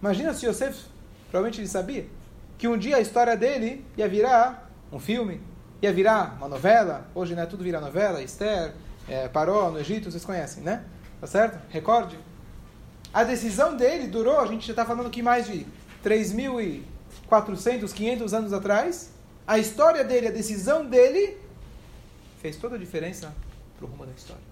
Imagina 0.00 0.34
se 0.34 0.46
Yosef, 0.46 0.86
provavelmente 1.30 1.60
ele 1.60 1.68
sabia, 1.68 2.06
que 2.58 2.66
um 2.66 2.76
dia 2.76 2.96
a 2.96 3.00
história 3.00 3.36
dele 3.36 3.84
ia 3.96 4.08
virar 4.08 4.70
um 4.90 4.98
filme, 4.98 5.40
ia 5.80 5.92
virar 5.92 6.36
uma 6.38 6.48
novela. 6.48 7.06
Hoje, 7.14 7.34
né, 7.34 7.44
tudo 7.46 7.62
vira 7.62 7.80
novela, 7.80 8.22
Esther, 8.22 8.74
é, 9.08 9.28
Paró, 9.28 9.70
no 9.70 9.78
Egito, 9.78 10.10
vocês 10.10 10.24
conhecem, 10.24 10.62
né? 10.62 10.84
Tá 11.20 11.26
certo? 11.26 11.60
Recorde. 11.70 12.18
A 13.12 13.24
decisão 13.24 13.76
dele 13.76 14.06
durou, 14.06 14.40
a 14.40 14.46
gente 14.46 14.66
já 14.66 14.72
está 14.72 14.86
falando 14.86 15.10
que 15.10 15.22
mais 15.22 15.46
de 15.46 15.66
3.400, 16.04 17.92
500 17.92 18.34
anos 18.34 18.52
atrás. 18.52 19.10
A 19.46 19.58
história 19.58 20.02
dele, 20.02 20.28
a 20.28 20.30
decisão 20.30 20.86
dele, 20.86 21.36
fez 22.40 22.56
toda 22.56 22.76
a 22.76 22.78
diferença 22.78 23.34
para 23.76 23.86
o 23.86 23.88
rumo 23.88 24.06
da 24.06 24.12
história. 24.12 24.42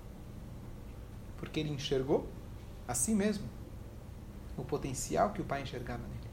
Porque 1.39 1.61
ele 1.61 1.71
enxergou 1.71 2.29
a 2.87 2.95
si 2.95 3.15
mesmo 3.15 3.45
o 4.59 4.65
potencial 4.65 5.31
que 5.31 5.41
o 5.41 5.45
pai 5.45 5.63
enxergava 5.63 6.03
nele. 6.03 6.31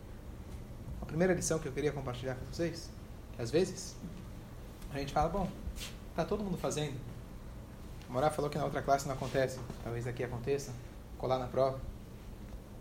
A 1.02 1.06
primeira 1.06 1.34
lição 1.34 1.60
que 1.60 1.68
eu 1.68 1.72
queria 1.72 1.94
compartilhar 1.94 2.36
com 2.36 2.46
vocês, 2.46 2.90
que 3.36 3.42
às 3.42 3.50
vezes 3.50 3.96
a 4.94 5.00
gente 5.00 5.14
fala, 5.14 5.30
bom, 5.30 5.50
tá 6.16 6.26
todo 6.26 6.44
mundo 6.44 6.58
fazendo. 6.58 6.96
O 8.10 8.14
Morá 8.14 8.30
falou 8.30 8.50
que 8.50 8.58
na 8.58 8.64
outra 8.64 8.82
classe 8.82 9.08
não 9.08 9.16
acontece, 9.16 9.60
talvez 9.84 10.08
aqui 10.08 10.24
aconteça, 10.24 10.72
colar 11.18 11.38
na 11.38 11.48
prova. 11.48 11.80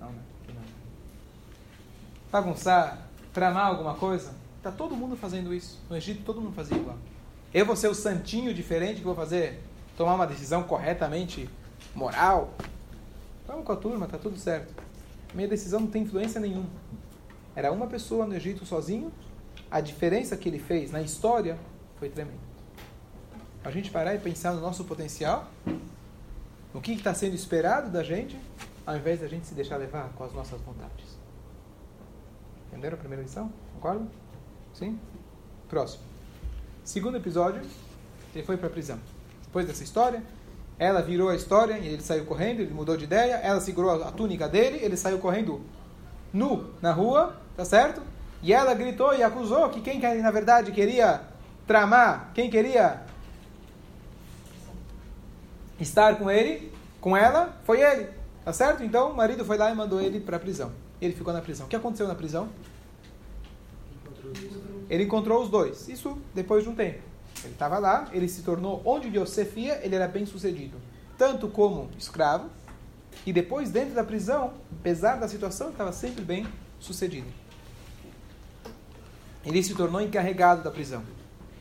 Não, 0.01 0.11
né? 0.11 0.23
não. 0.49 0.63
Bagunçar, 2.31 3.09
tramar 3.33 3.67
alguma 3.67 3.95
coisa, 3.95 4.33
tá 4.63 4.71
todo 4.71 4.95
mundo 4.97 5.17
fazendo 5.17 5.53
isso. 5.53 5.81
No 5.91 5.97
Egito 5.97 6.23
todo 6.23 6.41
mundo 6.41 6.55
fazia 6.55 6.77
igual. 6.77 6.97
Eu 7.53 7.67
vou 7.67 7.75
ser 7.75 7.89
o 7.89 7.95
santinho 7.95 8.55
diferente 8.55 8.99
que 8.99 9.05
vou 9.05 9.15
fazer, 9.15 9.63
tomar 9.97 10.15
uma 10.15 10.27
decisão 10.27 10.63
corretamente 10.63 11.49
moral. 11.95 12.53
Vamos 13.47 13.65
com 13.65 13.73
a 13.73 13.77
turma, 13.77 14.07
tá 14.07 14.19
tudo 14.19 14.39
certo. 14.39 14.75
Minha 15.35 15.49
decisão 15.49 15.81
não 15.81 15.89
tem 15.89 16.03
influência 16.03 16.41
nenhuma. 16.41 16.69
Era 17.55 17.73
uma 17.73 17.87
pessoa 17.87 18.27
no 18.27 18.35
Egito 18.35 18.65
sozinho. 18.65 19.11
A 19.71 19.81
diferença 19.81 20.37
que 20.37 20.49
ele 20.49 20.59
fez 20.59 20.91
na 20.91 21.01
história 21.03 21.59
foi 21.99 22.09
tremenda. 22.09 22.56
A 23.67 23.71
gente 23.73 23.91
parar 23.91 24.15
e 24.15 24.19
pensar 24.21 24.53
no 24.53 24.61
nosso 24.61 24.85
potencial, 24.85 25.45
no 26.73 26.81
que 26.81 26.93
está 26.93 27.13
sendo 27.13 27.35
esperado 27.35 27.91
da 27.91 28.01
gente, 28.01 28.39
ao 28.87 28.97
invés 28.97 29.19
da 29.19 29.27
gente 29.27 29.45
se 29.45 29.55
deixar 29.55 29.77
levar 29.77 30.09
com 30.15 30.23
as 30.23 30.33
nossas 30.33 30.61
vontades. 30.61 31.19
Entenderam 32.69 32.95
a 32.95 33.01
primeira 33.01 33.25
lição? 33.25 33.53
Concordo? 33.75 34.09
Sim? 34.73 34.97
Próximo. 35.69 36.05
Segundo 36.85 37.17
episódio, 37.17 37.61
ele 38.33 38.45
foi 38.45 38.57
para 38.57 38.69
a 38.69 38.71
prisão. 38.71 39.01
Depois 39.43 39.67
dessa 39.67 39.83
história, 39.83 40.23
ela 40.79 41.03
virou 41.03 41.29
a 41.29 41.35
história 41.35 41.77
e 41.77 41.89
ele 41.89 42.03
saiu 42.03 42.25
correndo, 42.25 42.61
ele 42.61 42.73
mudou 42.73 42.97
de 42.97 43.03
ideia, 43.03 43.35
ela 43.35 43.61
segurou 43.61 44.01
a 44.05 44.13
túnica 44.13 44.49
dele, 44.49 44.79
ele 44.81 44.97
saiu 44.97 45.19
correndo 45.19 45.61
nu 46.33 46.73
na 46.81 46.93
rua, 46.93 47.37
tá 47.57 47.65
certo? 47.65 48.01
E 48.45 48.53
ela 48.53 48.73
gritou 48.75 49.13
e 49.13 49.25
acusou 49.25 49.69
que 49.71 49.81
quem 49.81 49.99
na 49.99 50.31
verdade 50.31 50.71
queria 50.71 51.23
tramar, 51.67 52.31
quem 52.33 52.49
queria 52.49 53.06
estar 55.81 56.17
com 56.17 56.31
ele, 56.31 56.73
com 57.01 57.17
ela, 57.17 57.57
foi 57.65 57.81
ele, 57.81 58.09
tá 58.45 58.53
certo? 58.53 58.83
Então 58.83 59.11
o 59.11 59.17
marido 59.17 59.45
foi 59.45 59.57
lá 59.57 59.71
e 59.71 59.75
mandou 59.75 60.01
ele 60.01 60.21
para 60.21 60.37
a 60.37 60.41
prisão. 60.41 60.73
Ele 61.01 61.15
ficou 61.15 61.33
na 61.33 61.41
prisão. 61.41 61.67
O 61.67 61.69
que 61.69 61.77
aconteceu 61.77 62.09
na 62.09 62.15
prisão? 62.15 62.49
Ele 64.89 65.05
encontrou 65.05 65.43
os 65.43 65.51
dois. 65.51 65.89
Isso 65.89 66.19
depois 66.35 66.65
de 66.65 66.71
um 66.71 66.75
tempo. 66.75 67.01
Ele 67.45 67.53
estava 67.53 67.79
lá, 67.79 68.09
ele 68.13 68.29
se 68.29 68.43
tornou, 68.43 68.81
onde 68.85 69.09
Yosef 69.17 69.61
ia, 69.61 69.85
ele 69.85 69.95
era 69.95 70.09
bem 70.09 70.25
sucedido. 70.25 70.79
Tanto 71.19 71.49
como 71.49 71.91
escravo, 71.99 72.49
e 73.25 73.33
depois 73.33 73.71
dentro 73.71 73.95
da 73.95 74.05
prisão, 74.05 74.55
apesar 74.81 75.17
da 75.17 75.29
situação, 75.29 75.71
estava 75.71 75.93
sempre 75.93 76.23
bem 76.25 76.47
sucedido. 76.81 77.27
Ele 79.45 79.63
se 79.63 79.75
tornou 79.75 80.01
encarregado 80.01 80.63
da 80.63 80.71
prisão. 80.71 81.03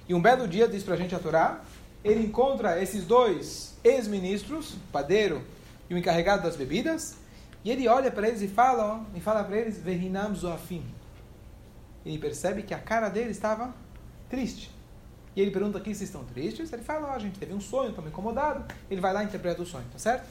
E 0.07 0.13
um 0.13 0.21
belo 0.21 0.47
dia, 0.47 0.67
diz 0.67 0.83
para 0.83 0.95
a 0.95 0.97
gente 0.97 1.15
a 1.15 1.19
Torá, 1.19 1.61
ele 2.05 2.25
encontra 2.25 2.81
esses 2.81 3.03
dois 3.03 3.75
ex-ministros, 3.83 4.75
o 4.75 4.79
padeiro 4.91 5.43
e 5.89 5.93
o 5.93 5.97
encarregado 5.97 6.43
das 6.43 6.55
bebidas, 6.55 7.17
e 7.63 7.71
ele 7.71 7.87
olha 7.87 8.09
para 8.09 8.27
eles 8.29 8.41
e 8.41 8.47
fala, 8.47 8.93
ó, 8.93 9.17
e 9.17 9.19
fala 9.19 9.43
para 9.43 9.57
eles, 9.57 9.77
Vehinam 9.79 10.33
Zoafim 10.33 10.83
ele 12.05 12.19
percebe 12.19 12.61
que 12.61 12.73
a 12.73 12.79
cara 12.79 13.09
dele 13.09 13.31
estava 13.31 13.73
triste. 14.29 14.69
E 15.35 15.41
ele 15.41 15.51
pergunta: 15.51 15.79
que 15.79 15.93
vocês 15.93 16.03
estão 16.03 16.23
tristes? 16.23 16.71
Ele 16.71 16.83
fala: 16.83 17.09
oh, 17.09 17.15
a 17.15 17.19
gente 17.19 17.39
teve 17.39 17.53
um 17.53 17.59
sonho, 17.59 17.89
estamos 17.89 18.11
incomodados. 18.11 18.63
Ele 18.89 19.01
vai 19.01 19.11
lá 19.11 19.23
e 19.23 19.25
interpreta 19.25 19.61
o 19.61 19.65
sonho, 19.65 19.85
tá 19.91 19.97
certo? 19.97 20.27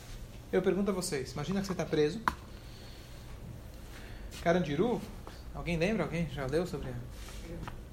Eu 0.52 0.62
pergunto 0.62 0.90
a 0.90 0.94
vocês: 0.94 1.32
imagina 1.32 1.60
que 1.60 1.66
você 1.66 1.72
está 1.72 1.84
preso. 1.84 2.20
Carandiru, 4.42 5.00
alguém 5.54 5.76
lembra? 5.76 6.04
Alguém 6.04 6.28
já 6.30 6.46
leu 6.46 6.66
sobre. 6.66 6.92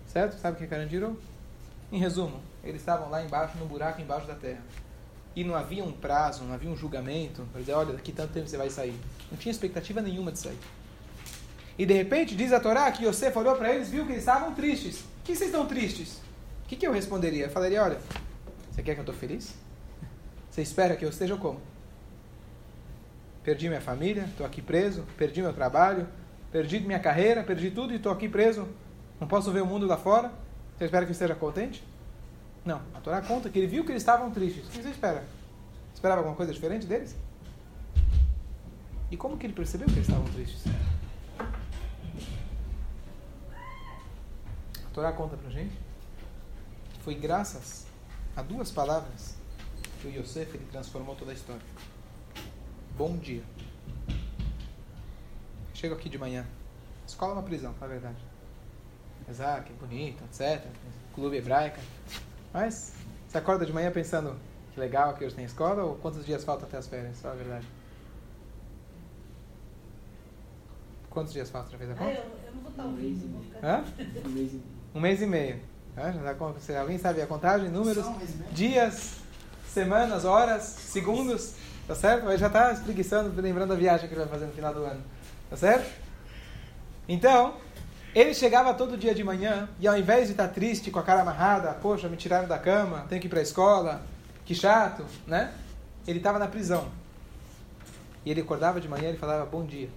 Certo? 0.07 0.39
Sabe 0.39 0.55
o 0.55 0.57
que 0.59 0.65
é 0.65 0.67
Carandiru? 0.67 1.19
Em 1.91 1.97
resumo, 1.97 2.39
eles 2.63 2.81
estavam 2.81 3.09
lá 3.09 3.23
embaixo, 3.23 3.57
num 3.57 3.65
buraco 3.65 4.01
embaixo 4.01 4.27
da 4.27 4.35
terra. 4.35 4.61
E 5.35 5.43
não 5.43 5.55
havia 5.55 5.83
um 5.83 5.91
prazo, 5.91 6.43
não 6.43 6.53
havia 6.53 6.69
um 6.69 6.75
julgamento 6.75 7.43
para 7.51 7.61
dizer: 7.61 7.73
olha, 7.73 7.93
daqui 7.93 8.11
tanto 8.11 8.33
tempo 8.33 8.47
você 8.47 8.57
vai 8.57 8.69
sair. 8.69 8.95
Não 9.31 9.37
tinha 9.37 9.51
expectativa 9.51 10.01
nenhuma 10.01 10.31
de 10.31 10.39
sair. 10.39 10.59
E 11.77 11.85
de 11.85 11.93
repente 11.93 12.35
diz 12.35 12.51
a 12.51 12.59
Torá 12.59 12.91
que 12.91 13.05
Yosef 13.05 13.37
olhou 13.37 13.55
para 13.55 13.73
eles 13.73 13.89
viu 13.89 14.05
que 14.05 14.11
eles 14.11 14.21
estavam 14.21 14.53
tristes. 14.53 14.97
Por 14.97 15.23
que 15.23 15.35
vocês 15.35 15.49
estão 15.49 15.65
tristes? 15.65 16.21
O 16.65 16.67
que, 16.67 16.75
que 16.75 16.85
eu 16.85 16.91
responderia? 16.91 17.45
Eu 17.45 17.49
falaria: 17.49 17.81
olha, 17.81 17.97
você 18.69 18.83
quer 18.83 18.93
que 18.93 18.99
eu 18.99 19.03
estou 19.03 19.15
feliz? 19.15 19.55
Você 20.49 20.61
espera 20.61 20.95
que 20.97 21.05
eu 21.05 21.09
esteja 21.09 21.37
como? 21.37 21.61
Perdi 23.41 23.69
minha 23.69 23.81
família, 23.81 24.23
estou 24.23 24.45
aqui 24.45 24.61
preso, 24.61 25.05
perdi 25.17 25.41
meu 25.41 25.53
trabalho, 25.53 26.07
perdi 26.51 26.79
minha 26.81 26.99
carreira, 26.99 27.41
perdi 27.41 27.71
tudo 27.71 27.93
e 27.93 27.95
estou 27.95 28.11
aqui 28.11 28.27
preso. 28.27 28.67
Não 29.19 29.27
posso 29.27 29.51
ver 29.51 29.61
o 29.61 29.65
mundo 29.65 29.87
lá 29.87 29.97
fora. 29.97 30.31
Você 30.77 30.85
espera 30.85 31.05
que 31.05 31.11
eu 31.11 31.13
esteja 31.13 31.35
contente? 31.35 31.83
Não. 32.63 32.81
A 32.93 32.99
Torá 32.99 33.21
conta 33.21 33.49
que 33.49 33.57
ele 33.57 33.67
viu 33.67 33.83
que 33.83 33.91
eles 33.91 34.01
estavam 34.01 34.31
tristes. 34.31 34.67
O 34.67 34.71
que 34.71 34.81
você 34.81 34.89
espera? 34.89 35.25
Esperava 35.93 36.19
alguma 36.19 36.35
coisa 36.35 36.53
diferente 36.53 36.85
deles? 36.85 37.15
E 39.09 39.17
como 39.17 39.37
que 39.37 39.45
ele 39.45 39.53
percebeu 39.53 39.87
que 39.87 39.93
eles 39.93 40.07
estavam 40.07 40.25
tristes? 40.31 40.63
A 44.85 44.89
Torá 44.93 45.11
conta 45.11 45.35
pra 45.37 45.49
gente 45.49 45.75
que 46.93 47.01
foi 47.01 47.15
graças 47.15 47.87
a 48.35 48.41
duas 48.41 48.71
palavras 48.71 49.35
que 50.01 50.07
o 50.07 50.11
Yosef 50.11 50.55
ele 50.55 50.65
transformou 50.71 51.15
toda 51.15 51.31
a 51.31 51.33
história. 51.33 51.61
Bom 52.97 53.17
dia. 53.17 53.43
Chego 55.73 55.95
aqui 55.95 56.09
de 56.09 56.17
manhã. 56.17 56.45
Escola 57.07 57.31
é 57.31 57.35
uma 57.35 57.43
prisão, 57.43 57.73
na 57.79 57.87
verdade. 57.87 58.23
Apesar 59.21 59.63
que 59.63 59.71
é 59.71 59.75
bonito, 59.75 60.23
etc. 60.23 60.65
Clube 61.13 61.37
hebraica. 61.37 61.79
Mas 62.53 62.93
você 63.27 63.37
acorda 63.37 63.65
de 63.65 63.73
manhã 63.73 63.91
pensando 63.91 64.35
que 64.73 64.79
legal 64.79 65.13
que 65.13 65.25
hoje 65.25 65.35
tem 65.35 65.45
escola 65.45 65.83
ou 65.83 65.95
quantos 65.95 66.25
dias 66.25 66.43
faltam 66.43 66.67
até 66.67 66.77
as 66.77 66.87
férias? 66.87 67.17
Só 67.17 67.29
a 67.29 67.33
verdade. 67.33 67.67
Quantos 71.09 71.33
dias 71.33 71.49
faltam? 71.49 71.71
Já 71.71 71.77
fez 71.77 71.91
a 71.91 71.93
conta? 71.93 72.09
Ah, 72.09 72.13
eu, 72.13 72.47
eu 72.47 72.53
não 72.55 72.61
vou 72.61 72.71
estar 72.71 72.83
ouvindo, 72.83 73.33
vou 73.33 73.43
ficar. 73.43 73.67
Hã? 73.67 73.83
Um 74.25 74.29
mês 74.29 74.53
e 74.53 74.61
Um 74.95 74.99
mês 74.99 75.21
e 75.21 75.25
meio. 75.25 75.59
Ah, 75.95 76.11
já 76.11 76.33
dá, 76.33 76.53
se 76.59 76.75
alguém 76.75 76.97
sabe 76.97 77.21
a 77.21 77.27
contagem, 77.27 77.69
números, 77.69 78.05
dias, 78.53 79.17
semanas, 79.67 80.23
horas, 80.23 80.63
segundos, 80.63 81.53
tá 81.85 81.95
certo? 81.95 82.23
Mas 82.23 82.39
já 82.39 82.47
está 82.47 82.71
espreguiçando, 82.71 83.41
lembrando 83.41 83.69
da 83.69 83.75
viagem 83.75 84.07
que 84.07 84.13
ele 84.13 84.21
vai 84.21 84.29
fazer 84.29 84.45
no 84.45 84.53
final 84.53 84.73
do 84.73 84.85
ano, 84.85 85.01
tá 85.49 85.57
certo? 85.57 85.91
Então, 87.09 87.55
ele 88.13 88.33
chegava 88.33 88.73
todo 88.73 88.97
dia 88.97 89.15
de 89.15 89.23
manhã 89.23 89.69
e 89.79 89.87
ao 89.87 89.97
invés 89.97 90.25
de 90.25 90.31
estar 90.31 90.49
triste, 90.49 90.91
com 90.91 90.99
a 90.99 91.03
cara 91.03 91.21
amarrada, 91.21 91.73
poxa, 91.73 92.09
me 92.09 92.17
tiraram 92.17 92.47
da 92.47 92.59
cama, 92.59 93.05
tenho 93.07 93.21
que 93.21 93.27
ir 93.27 93.29
para 93.29 93.39
a 93.39 93.43
escola, 93.43 94.03
que 94.45 94.53
chato, 94.53 95.05
né? 95.25 95.53
Ele 96.05 96.17
estava 96.17 96.37
na 96.37 96.47
prisão. 96.47 96.89
E 98.25 98.31
ele 98.31 98.41
acordava 98.41 98.81
de 98.81 98.87
manhã 98.87 99.11
e 99.11 99.17
falava 99.17 99.45
bom 99.45 99.65
dia 99.65 99.89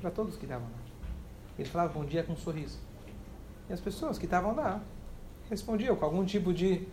para 0.00 0.10
todos 0.10 0.36
que 0.36 0.44
estavam 0.44 0.68
lá. 0.68 0.78
Ele 1.58 1.68
falava 1.68 1.92
bom 1.92 2.04
dia 2.04 2.22
com 2.22 2.34
um 2.34 2.36
sorriso. 2.36 2.78
E 3.68 3.72
as 3.72 3.80
pessoas 3.80 4.16
que 4.16 4.24
estavam 4.24 4.54
lá 4.54 4.80
respondiam 5.50 5.96
com 5.96 6.04
algum 6.04 6.24
tipo 6.24 6.52
de 6.52 6.86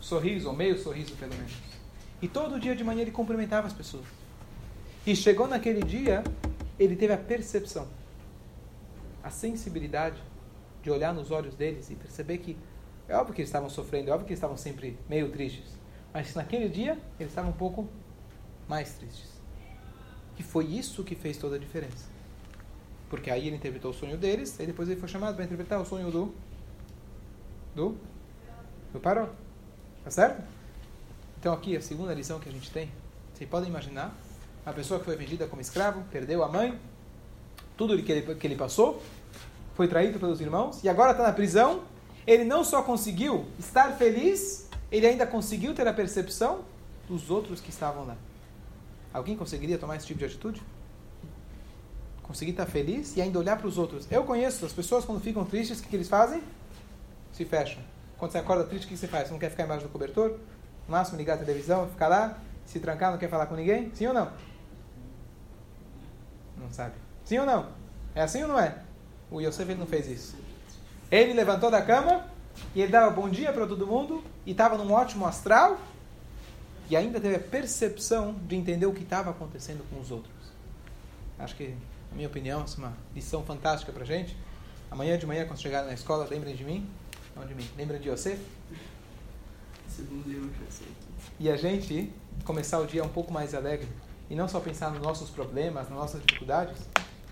sorriso, 0.00 0.48
ou 0.48 0.56
meio 0.56 0.78
sorriso 0.78 1.14
pelo 1.16 1.34
menos. 1.34 1.52
E 2.22 2.28
todo 2.28 2.58
dia 2.58 2.74
de 2.74 2.82
manhã 2.82 3.02
ele 3.02 3.10
cumprimentava 3.10 3.66
as 3.66 3.72
pessoas. 3.72 4.06
E 5.06 5.14
chegou 5.14 5.46
naquele 5.46 5.82
dia, 5.82 6.24
ele 6.78 6.96
teve 6.96 7.12
a 7.12 7.18
percepção, 7.18 7.86
a 9.26 9.30
sensibilidade 9.30 10.22
de 10.82 10.88
olhar 10.88 11.12
nos 11.12 11.32
olhos 11.32 11.56
deles 11.56 11.90
e 11.90 11.96
perceber 11.96 12.38
que 12.38 12.56
é 13.08 13.16
óbvio 13.16 13.34
que 13.34 13.40
eles 13.40 13.48
estavam 13.48 13.68
sofrendo, 13.68 14.08
é 14.08 14.12
óbvio 14.12 14.24
que 14.24 14.32
eles 14.32 14.38
estavam 14.38 14.56
sempre 14.56 14.96
meio 15.08 15.30
tristes. 15.32 15.76
Mas 16.14 16.32
naquele 16.36 16.68
dia 16.68 16.92
eles 17.18 17.32
estavam 17.32 17.50
um 17.50 17.54
pouco 17.54 17.88
mais 18.68 18.94
tristes. 18.94 19.30
E 20.38 20.44
foi 20.44 20.66
isso 20.66 21.02
que 21.02 21.16
fez 21.16 21.36
toda 21.38 21.56
a 21.56 21.58
diferença. 21.58 22.08
Porque 23.10 23.28
aí 23.28 23.48
ele 23.48 23.56
interpretou 23.56 23.90
o 23.90 23.94
sonho 23.94 24.16
deles, 24.16 24.60
e 24.60 24.66
depois 24.66 24.88
ele 24.88 25.00
foi 25.00 25.08
chamado 25.08 25.34
para 25.34 25.44
interpretar 25.44 25.80
o 25.80 25.84
sonho 25.84 26.08
do 26.10 26.32
do, 27.74 27.96
do 28.92 29.00
Paró. 29.00 29.28
Tá 30.04 30.10
certo? 30.10 30.42
Então 31.40 31.52
aqui 31.52 31.76
a 31.76 31.82
segunda 31.82 32.14
lição 32.14 32.38
que 32.38 32.48
a 32.48 32.52
gente 32.52 32.70
tem. 32.70 32.92
Vocês 33.34 33.50
podem 33.50 33.68
imaginar 33.68 34.16
uma 34.64 34.72
pessoa 34.72 35.00
que 35.00 35.04
foi 35.04 35.16
vendida 35.16 35.48
como 35.48 35.60
escravo, 35.60 36.04
perdeu 36.12 36.44
a 36.44 36.48
mãe, 36.48 36.78
tudo 37.76 38.02
que 38.02 38.10
ele, 38.10 38.34
que 38.36 38.46
ele 38.46 38.56
passou, 38.56 39.02
foi 39.76 39.86
traído 39.86 40.18
pelos 40.18 40.40
irmãos 40.40 40.82
e 40.82 40.88
agora 40.88 41.12
está 41.12 41.22
na 41.22 41.32
prisão. 41.32 41.82
Ele 42.26 42.44
não 42.44 42.64
só 42.64 42.82
conseguiu 42.82 43.44
estar 43.58 43.92
feliz, 43.92 44.68
ele 44.90 45.06
ainda 45.06 45.26
conseguiu 45.26 45.74
ter 45.74 45.86
a 45.86 45.92
percepção 45.92 46.64
dos 47.06 47.30
outros 47.30 47.60
que 47.60 47.70
estavam 47.70 48.04
lá. 48.04 48.16
Alguém 49.12 49.36
conseguiria 49.36 49.78
tomar 49.78 49.96
esse 49.96 50.06
tipo 50.06 50.18
de 50.18 50.24
atitude? 50.24 50.62
Conseguir 52.22 52.50
estar 52.52 52.66
feliz 52.66 53.16
e 53.16 53.22
ainda 53.22 53.38
olhar 53.38 53.56
para 53.56 53.68
os 53.68 53.78
outros. 53.78 54.10
Eu 54.10 54.24
conheço 54.24 54.64
as 54.64 54.72
pessoas 54.72 55.04
quando 55.04 55.20
ficam 55.20 55.44
tristes, 55.44 55.78
o 55.78 55.82
que, 55.82 55.90
que 55.90 55.96
eles 55.96 56.08
fazem? 56.08 56.42
Se 57.32 57.44
fecham. 57.44 57.80
Quando 58.18 58.32
você 58.32 58.38
acorda 58.38 58.64
triste, 58.64 58.86
o 58.86 58.88
que 58.88 58.96
você 58.96 59.06
faz? 59.06 59.28
Você 59.28 59.32
não 59.32 59.38
quer 59.38 59.50
ficar 59.50 59.64
embaixo 59.64 59.84
do 59.84 59.92
cobertor? 59.92 60.30
No 60.88 60.92
máximo 60.92 61.18
ligar 61.18 61.34
a 61.34 61.38
televisão, 61.38 61.86
ficar 61.88 62.08
lá, 62.08 62.38
se 62.64 62.80
trancar, 62.80 63.12
não 63.12 63.18
quer 63.18 63.28
falar 63.28 63.46
com 63.46 63.54
ninguém? 63.54 63.92
Sim 63.94 64.06
ou 64.06 64.14
não? 64.14 64.32
Não 66.56 66.72
sabe. 66.72 66.94
Sim 67.24 67.38
ou 67.38 67.46
não? 67.46 67.68
É 68.14 68.22
assim 68.22 68.42
ou 68.42 68.48
não 68.48 68.58
é? 68.58 68.85
O 69.30 69.40
Yosef 69.40 69.70
ele 69.70 69.78
não 69.78 69.86
fez 69.86 70.08
isso. 70.08 70.36
Ele 71.10 71.32
levantou 71.32 71.70
da 71.70 71.82
cama 71.82 72.26
e 72.74 72.80
ele 72.80 72.90
dava 72.90 73.10
bom 73.10 73.28
dia 73.28 73.52
para 73.52 73.66
todo 73.66 73.86
mundo 73.86 74.22
e 74.44 74.52
estava 74.52 74.76
num 74.76 74.92
ótimo 74.92 75.26
astral 75.26 75.78
e 76.88 76.96
ainda 76.96 77.20
teve 77.20 77.36
a 77.36 77.40
percepção 77.40 78.34
de 78.46 78.56
entender 78.56 78.86
o 78.86 78.92
que 78.92 79.02
estava 79.02 79.30
acontecendo 79.30 79.84
com 79.90 80.00
os 80.00 80.10
outros. 80.10 80.34
Acho 81.38 81.54
que, 81.56 81.68
na 82.10 82.16
minha 82.16 82.28
opinião, 82.28 82.62
é 82.62 82.78
uma 82.78 82.92
lição 83.14 83.44
fantástica 83.44 83.92
para 83.92 84.04
gente. 84.04 84.36
Amanhã 84.90 85.18
de 85.18 85.26
manhã, 85.26 85.44
quando 85.46 85.60
chegarem 85.60 85.88
na 85.88 85.94
escola, 85.94 86.26
lembrem 86.30 86.54
de 86.54 86.64
mim. 86.64 86.88
Não 87.34 87.46
de 87.46 87.54
mim, 87.54 87.68
lembrem 87.76 88.00
de 88.00 88.08
Yosef. 88.08 88.40
Segundo 89.88 90.30
eu 90.30 90.50
sei. 90.70 90.86
E 91.38 91.50
a 91.50 91.56
gente 91.56 92.12
começar 92.44 92.78
o 92.78 92.86
dia 92.86 93.02
um 93.02 93.08
pouco 93.08 93.32
mais 93.32 93.54
alegre. 93.54 93.88
E 94.30 94.34
não 94.34 94.48
só 94.48 94.60
pensar 94.60 94.90
nos 94.90 95.02
nossos 95.02 95.28
problemas, 95.28 95.88
nas 95.88 95.98
nossas 95.98 96.22
dificuldades, 96.24 96.78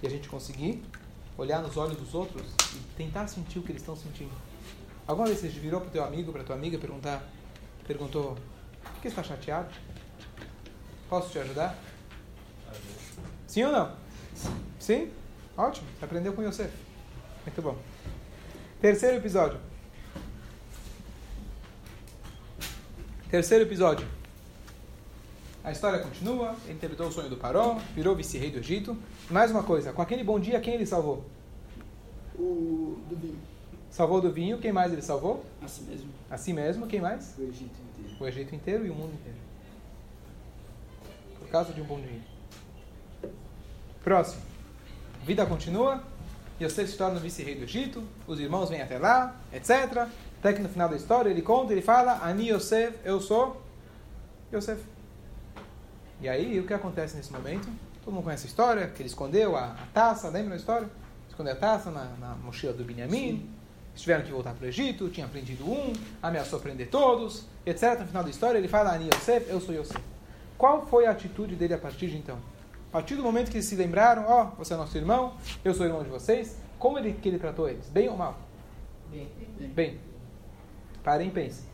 e 0.03 0.07
a 0.07 0.11
gente 0.11 0.29
conseguir 0.29 0.83
olhar 1.37 1.61
nos 1.63 1.77
olhos 1.77 1.97
dos 1.97 2.15
outros 2.15 2.47
e 2.75 2.79
tentar 2.97 3.27
sentir 3.27 3.59
o 3.59 3.63
que 3.63 3.73
eles 3.73 3.83
estão 3.83 3.97
sentindo. 3.97 4.33
Alguma 5.07 5.27
vez 5.27 5.41
você 5.41 5.49
virou 5.49 5.81
para 5.81 5.89
o 5.89 5.93
teu 5.93 6.05
amigo, 6.05 6.33
para 6.33 6.43
a 6.43 6.45
tua 6.45 6.57
amiga, 6.57 6.79
perguntar, 6.79 7.23
perguntou, 7.87 8.37
por 8.83 9.03
que 9.03 9.09
está 9.09 9.23
chateado? 9.23 9.73
Posso 11.09 11.31
te 11.31 11.39
ajudar? 11.39 11.77
Sim 13.47 13.65
ou 13.65 13.73
não? 13.73 13.97
Sim? 14.79 15.11
Ótimo, 15.57 15.87
você 15.99 16.05
aprendeu 16.05 16.33
com 16.33 16.43
você. 16.43 16.71
Muito 17.45 17.63
bom. 17.63 17.77
Terceiro 18.81 19.17
episódio. 19.17 19.61
Terceiro 23.31 23.65
episódio. 23.65 24.07
A 25.63 25.73
história 25.73 25.99
continua, 25.99 26.57
ele 26.65 26.75
interpretou 26.75 27.09
o 27.09 27.13
sonho 27.13 27.29
do 27.29 27.37
Paró, 27.37 27.79
virou 27.95 28.15
vice-rei 28.15 28.51
do 28.51 28.59
Egito. 28.59 28.97
Mais 29.31 29.51
uma 29.51 29.63
coisa, 29.63 29.93
com 29.93 30.03
aquele 30.03 30.23
bom 30.23 30.39
dia, 30.39 30.61
quem 30.61 30.75
ele 30.75 30.85
salvou? 30.85 31.25
O 32.39 32.99
do 33.09 33.17
vinho. 33.17 33.39
Salvou 33.91 34.21
do 34.21 34.31
vinho, 34.31 34.59
quem 34.59 34.73
mais 34.73 34.93
ele 34.93 35.01
salvou? 35.01 35.45
Assim 35.63 35.85
mesmo. 35.85 36.11
A 36.31 36.37
si 36.37 36.53
mesmo, 36.53 36.87
quem 36.87 37.01
mais? 37.01 37.35
O 37.39 37.43
Egito 37.43 37.77
inteiro. 37.81 38.17
O 38.21 38.27
Egito 38.27 38.55
inteiro 38.55 38.87
e 38.87 38.91
o 38.91 38.95
mundo 38.95 39.15
inteiro. 39.15 39.39
Por 41.39 41.49
causa 41.49 41.73
de 41.73 41.81
um 41.81 41.85
bom 41.85 42.01
dia. 42.01 42.21
Próximo. 44.03 44.43
A 45.23 45.25
vida 45.25 45.47
continua. 45.47 46.03
Yosef 46.61 46.91
se 46.91 46.99
torna 46.99 47.19
vice-rei 47.19 47.55
do 47.55 47.65
Egito. 47.65 48.03
Os 48.27 48.39
irmãos 48.39 48.69
vêm 48.69 48.83
até 48.83 48.99
lá, 48.99 49.37
etc. 49.53 50.09
Até 50.39 50.53
que 50.53 50.61
no 50.61 50.69
final 50.69 50.89
da 50.89 50.97
história 50.97 51.31
ele 51.31 51.41
conta, 51.41 51.73
ele 51.73 51.83
fala: 51.83 52.21
Ani 52.23 52.51
Yosef, 52.51 52.99
eu 53.05 53.21
sou 53.21 53.63
Yosef. 54.53 54.85
E 56.21 56.29
aí, 56.29 56.61
o 56.61 56.67
que 56.67 56.75
acontece 56.75 57.17
nesse 57.17 57.33
momento? 57.33 57.69
Todo 58.05 58.13
mundo 58.13 58.25
conhece 58.25 58.47
a 58.47 58.49
história, 58.49 58.87
que 58.89 59.01
ele 59.01 59.09
escondeu 59.09 59.57
a, 59.57 59.69
a 59.69 59.87
taça, 59.95 60.29
lembra 60.29 60.53
a 60.53 60.57
história? 60.59 60.87
Escondeu 61.27 61.55
a 61.55 61.57
taça 61.57 61.91
na, 61.91 62.05
na 62.21 62.35
mochila 62.35 62.75
do 62.75 62.85
Binyamin. 62.85 63.49
Eles 63.91 64.03
tiveram 64.03 64.23
que 64.23 64.31
voltar 64.31 64.53
para 64.53 64.67
o 64.67 64.69
Egito, 64.69 65.09
tinha 65.09 65.27
prendido 65.27 65.65
um, 65.65 65.91
ameaçou 66.23 66.61
prender 66.61 66.91
todos, 66.91 67.47
etc. 67.65 68.01
No 68.01 68.07
final 68.07 68.23
da 68.23 68.29
história, 68.29 68.59
ele 68.59 68.69
fala, 68.69 68.93
Ani 68.93 69.09
Yosef, 69.09 69.49
eu 69.49 69.59
sou 69.59 69.75
Yosef. 69.75 69.99
Qual 70.59 70.87
foi 70.87 71.07
a 71.07 71.13
atitude 71.13 71.57
dele 71.57 71.73
a 71.73 71.79
partir 71.79 72.09
de 72.09 72.19
então? 72.19 72.37
A 72.91 72.93
partir 72.93 73.17
do 73.17 73.23
momento 73.23 73.51
que 73.51 73.57
eles 73.57 73.67
se 73.67 73.75
lembraram, 73.75 74.27
ó, 74.29 74.43
oh, 74.53 74.57
você 74.57 74.75
é 74.75 74.77
nosso 74.77 74.97
irmão, 74.99 75.35
eu 75.65 75.73
sou 75.73 75.87
irmão 75.87 76.03
de 76.03 76.11
vocês, 76.11 76.59
como 76.79 76.99
ele, 76.99 77.15
que 77.15 77.29
ele 77.29 77.39
tratou 77.39 77.69
eles? 77.69 77.89
Bem 77.89 78.11
ou 78.11 78.17
mal? 78.19 78.39
Bem. 79.11 79.29
Bem. 79.75 79.99
Parem 81.03 81.29
e 81.29 81.31
pensem. 81.31 81.65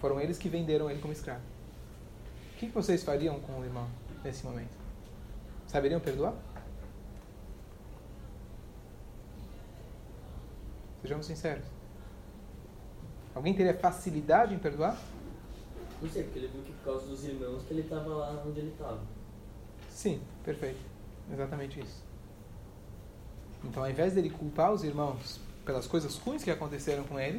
Foram 0.00 0.20
eles 0.20 0.36
que 0.36 0.50
venderam 0.50 0.90
ele 0.90 1.00
como 1.00 1.14
escravo. 1.14 1.40
O 2.54 2.58
que 2.58 2.66
vocês 2.66 3.02
fariam 3.02 3.40
com 3.40 3.58
o 3.58 3.64
irmão 3.64 3.86
nesse 4.22 4.44
momento? 4.44 4.77
Saberiam 5.68 6.00
perdoar? 6.00 6.34
Sejamos 11.02 11.26
sinceros. 11.26 11.64
Alguém 13.34 13.54
teria 13.54 13.74
facilidade 13.74 14.54
em 14.54 14.58
perdoar? 14.58 14.98
Não 16.00 16.08
sei, 16.08 16.24
porque 16.24 16.38
ele 16.38 16.48
viu 16.48 16.62
que 16.62 16.72
por 16.72 16.84
causa 16.84 17.06
dos 17.06 17.22
irmãos 17.24 17.62
que 17.62 17.72
ele 17.74 17.82
estava 17.82 18.08
lá 18.08 18.42
onde 18.46 18.60
ele 18.60 18.70
estava. 18.70 19.00
Sim, 19.90 20.20
perfeito. 20.44 20.80
Exatamente 21.32 21.80
isso. 21.80 22.02
Então, 23.62 23.82
ao 23.82 23.90
invés 23.90 24.14
dele 24.14 24.30
culpar 24.30 24.72
os 24.72 24.82
irmãos 24.82 25.38
pelas 25.64 25.86
coisas 25.86 26.16
ruins 26.16 26.42
que 26.42 26.50
aconteceram 26.50 27.04
com 27.04 27.20
ele, 27.20 27.38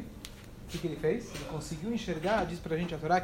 o 0.64 0.68
que, 0.68 0.78
que 0.78 0.86
ele 0.86 0.96
fez? 0.96 1.34
Ele 1.34 1.44
conseguiu 1.46 1.92
enxergar, 1.92 2.44
diz 2.46 2.60
pra 2.60 2.76
gente 2.76 2.94
a 2.94 2.98
Torá, 2.98 3.20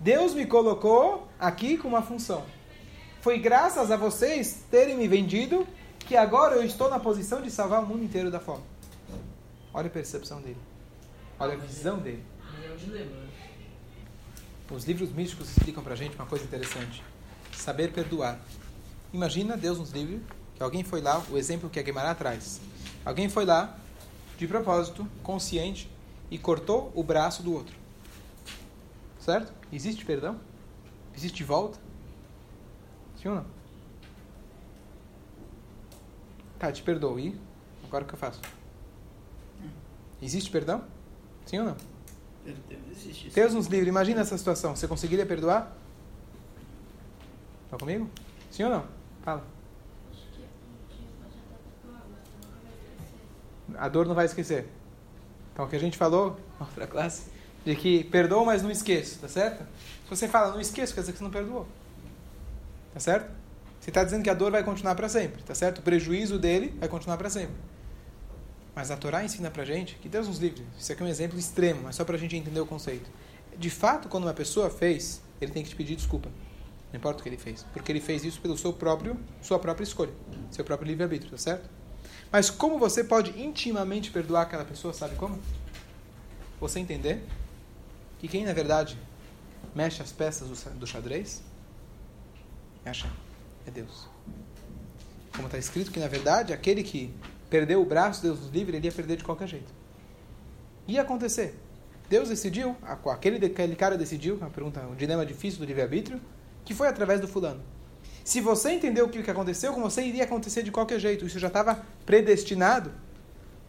Deus 0.00 0.32
me 0.32 0.46
colocou 0.46 1.28
aqui 1.38 1.76
com 1.76 1.86
uma 1.86 2.00
função. 2.00 2.42
Foi 3.20 3.38
graças 3.38 3.90
a 3.90 3.98
vocês 3.98 4.64
terem 4.70 4.96
me 4.96 5.06
vendido 5.06 5.68
que 5.98 6.16
agora 6.16 6.56
eu 6.56 6.64
estou 6.64 6.88
na 6.88 6.98
posição 6.98 7.42
de 7.42 7.50
salvar 7.50 7.84
o 7.84 7.86
mundo 7.86 8.02
inteiro 8.02 8.30
da 8.30 8.40
fome. 8.40 8.62
Olha 9.74 9.88
a 9.88 9.90
percepção 9.90 10.40
dele. 10.40 10.56
Olha 11.38 11.52
a 11.52 11.56
visão 11.56 11.98
dele. 11.98 12.24
Os 14.70 14.84
livros 14.84 15.12
místicos 15.12 15.50
explicam 15.50 15.84
pra 15.84 15.94
gente 15.94 16.14
uma 16.14 16.24
coisa 16.24 16.46
interessante. 16.46 17.04
Saber 17.54 17.92
perdoar. 17.92 18.40
Imagina, 19.12 19.54
Deus 19.54 19.78
nos 19.78 19.90
livre, 19.90 20.22
que 20.54 20.62
alguém 20.62 20.82
foi 20.82 21.02
lá, 21.02 21.22
o 21.30 21.36
exemplo 21.36 21.68
que 21.68 21.78
a 21.78 21.82
Guimarães 21.82 22.16
traz. 22.16 22.60
Alguém 23.04 23.28
foi 23.28 23.44
lá, 23.44 23.76
de 24.38 24.48
propósito, 24.48 25.06
consciente, 25.22 25.90
e 26.30 26.38
cortou 26.38 26.90
o 26.94 27.02
braço 27.02 27.42
do 27.42 27.52
outro. 27.52 27.79
Certo? 29.30 29.52
Existe 29.72 30.04
perdão? 30.04 30.40
Existe 31.16 31.44
volta? 31.44 31.78
Sim 33.16 33.28
ou 33.28 33.36
não? 33.36 33.46
Tá, 36.58 36.72
te 36.72 36.82
perdoo. 36.82 37.16
E 37.20 37.38
agora 37.84 38.02
o 38.02 38.08
que 38.08 38.14
eu 38.14 38.18
faço? 38.18 38.40
Existe 40.20 40.50
perdão? 40.50 40.82
Sim 41.46 41.60
ou 41.60 41.64
não? 41.66 41.76
Existe. 42.90 43.30
Deus 43.30 43.54
nos 43.54 43.68
livre. 43.68 43.88
Imagina 43.88 44.20
essa 44.20 44.36
situação. 44.36 44.74
Você 44.74 44.88
conseguiria 44.88 45.24
perdoar? 45.24 45.76
Está 47.66 47.78
comigo? 47.78 48.10
Sim 48.50 48.64
ou 48.64 48.70
não? 48.70 48.84
Fala. 49.22 49.44
Acho 50.10 50.22
que 50.22 50.38
dia 50.38 50.48
pode 51.22 51.36
até 51.38 51.56
perdoar, 51.80 52.04
mas 52.10 52.26
nunca 52.34 52.58
vai 52.64 52.72
esquecer. 52.72 53.78
A 53.78 53.88
dor 53.88 54.06
não 54.08 54.14
vai 54.16 54.26
esquecer. 54.26 54.68
Então, 55.52 55.66
o 55.66 55.68
que 55.68 55.76
a 55.76 55.80
gente 55.80 55.96
falou, 55.96 56.36
outra 56.58 56.88
classe, 56.88 57.30
de 57.64 57.76
que 57.76 58.04
perdoa, 58.04 58.44
mas 58.44 58.62
não 58.62 58.70
esqueço, 58.70 59.18
tá 59.18 59.28
certo? 59.28 59.64
Se 60.04 60.10
você 60.10 60.28
fala 60.28 60.52
não 60.52 60.60
esqueço, 60.60 60.94
quer 60.94 61.00
dizer 61.00 61.12
que 61.12 61.18
você 61.18 61.24
não 61.24 61.30
perdoou. 61.30 61.66
Tá 62.92 63.00
certo? 63.00 63.30
Você 63.80 63.90
está 63.90 64.04
dizendo 64.04 64.22
que 64.22 64.30
a 64.30 64.34
dor 64.34 64.50
vai 64.50 64.62
continuar 64.62 64.94
para 64.94 65.08
sempre, 65.08 65.42
tá 65.42 65.54
certo? 65.54 65.78
O 65.78 65.82
prejuízo 65.82 66.38
dele 66.38 66.74
vai 66.78 66.88
continuar 66.88 67.16
para 67.16 67.30
sempre. 67.30 67.54
Mas 68.74 68.90
a 68.90 68.96
Torá 68.96 69.24
ensina 69.24 69.50
pra 69.50 69.64
gente, 69.64 69.96
que 69.96 70.08
Deus 70.08 70.28
nos 70.28 70.38
livre, 70.38 70.64
isso 70.78 70.92
aqui 70.92 71.02
é 71.02 71.06
um 71.06 71.08
exemplo 71.08 71.38
extremo, 71.38 71.82
mas 71.84 71.96
só 71.96 72.04
pra 72.04 72.16
gente 72.16 72.36
entender 72.36 72.60
o 72.60 72.66
conceito. 72.66 73.10
De 73.56 73.70
fato, 73.70 74.08
quando 74.08 74.24
uma 74.24 74.34
pessoa 74.34 74.70
fez, 74.70 75.20
ele 75.40 75.52
tem 75.52 75.62
que 75.62 75.70
te 75.70 75.76
pedir 75.76 75.96
desculpa. 75.96 76.28
Não 76.92 76.98
importa 76.98 77.20
o 77.20 77.22
que 77.22 77.28
ele 77.28 77.36
fez. 77.36 77.64
Porque 77.72 77.90
ele 77.90 78.00
fez 78.00 78.24
isso 78.24 78.40
pelo 78.40 78.56
seu 78.56 78.72
próprio, 78.72 79.16
sua 79.42 79.58
própria 79.58 79.84
escolha, 79.84 80.12
seu 80.50 80.64
próprio 80.64 80.88
livre-arbítrio, 80.88 81.30
tá 81.30 81.38
certo? 81.38 81.68
Mas 82.30 82.50
como 82.50 82.78
você 82.78 83.02
pode 83.02 83.40
intimamente 83.40 84.10
perdoar 84.10 84.42
aquela 84.42 84.64
pessoa, 84.64 84.92
sabe 84.92 85.16
como? 85.16 85.38
Você 86.60 86.78
entender 86.78 87.24
que 88.20 88.28
quem 88.28 88.44
na 88.44 88.52
verdade 88.52 88.98
mexe 89.74 90.02
as 90.02 90.12
peças 90.12 90.46
do, 90.48 90.78
do 90.78 90.86
xadrez 90.86 91.42
é 92.84 92.88
Hashem, 92.88 93.10
é 93.66 93.70
Deus. 93.70 94.08
Como 95.34 95.46
está 95.46 95.58
escrito 95.58 95.90
que 95.90 95.98
na 95.98 96.08
verdade 96.08 96.52
aquele 96.52 96.82
que 96.82 97.12
perdeu 97.48 97.80
o 97.80 97.84
braço, 97.84 98.22
Deus 98.22 98.38
nos 98.38 98.50
livre, 98.50 98.76
ele 98.76 98.86
ia 98.86 98.92
perder 98.92 99.16
de 99.16 99.24
qualquer 99.24 99.48
jeito. 99.48 99.72
Ia 100.86 101.02
acontecer. 101.02 101.58
Deus 102.08 102.28
decidiu, 102.28 102.76
aquele, 103.06 103.44
aquele 103.46 103.76
cara 103.76 103.96
decidiu, 103.96 104.36
uma 104.36 104.50
pergunta, 104.50 104.80
um 104.80 104.94
dilema 104.94 105.24
difícil 105.24 105.60
do 105.60 105.64
livre-arbítrio, 105.64 106.20
que 106.64 106.74
foi 106.74 106.88
através 106.88 107.20
do 107.20 107.28
fulano. 107.28 107.62
Se 108.24 108.40
você 108.40 108.72
entendeu 108.72 109.06
o 109.06 109.08
que 109.08 109.30
aconteceu 109.30 109.72
com 109.72 109.80
você, 109.80 110.02
iria 110.02 110.24
acontecer 110.24 110.62
de 110.62 110.70
qualquer 110.70 110.98
jeito. 110.98 111.24
Isso 111.24 111.38
já 111.38 111.48
estava 111.48 111.84
predestinado. 112.04 112.92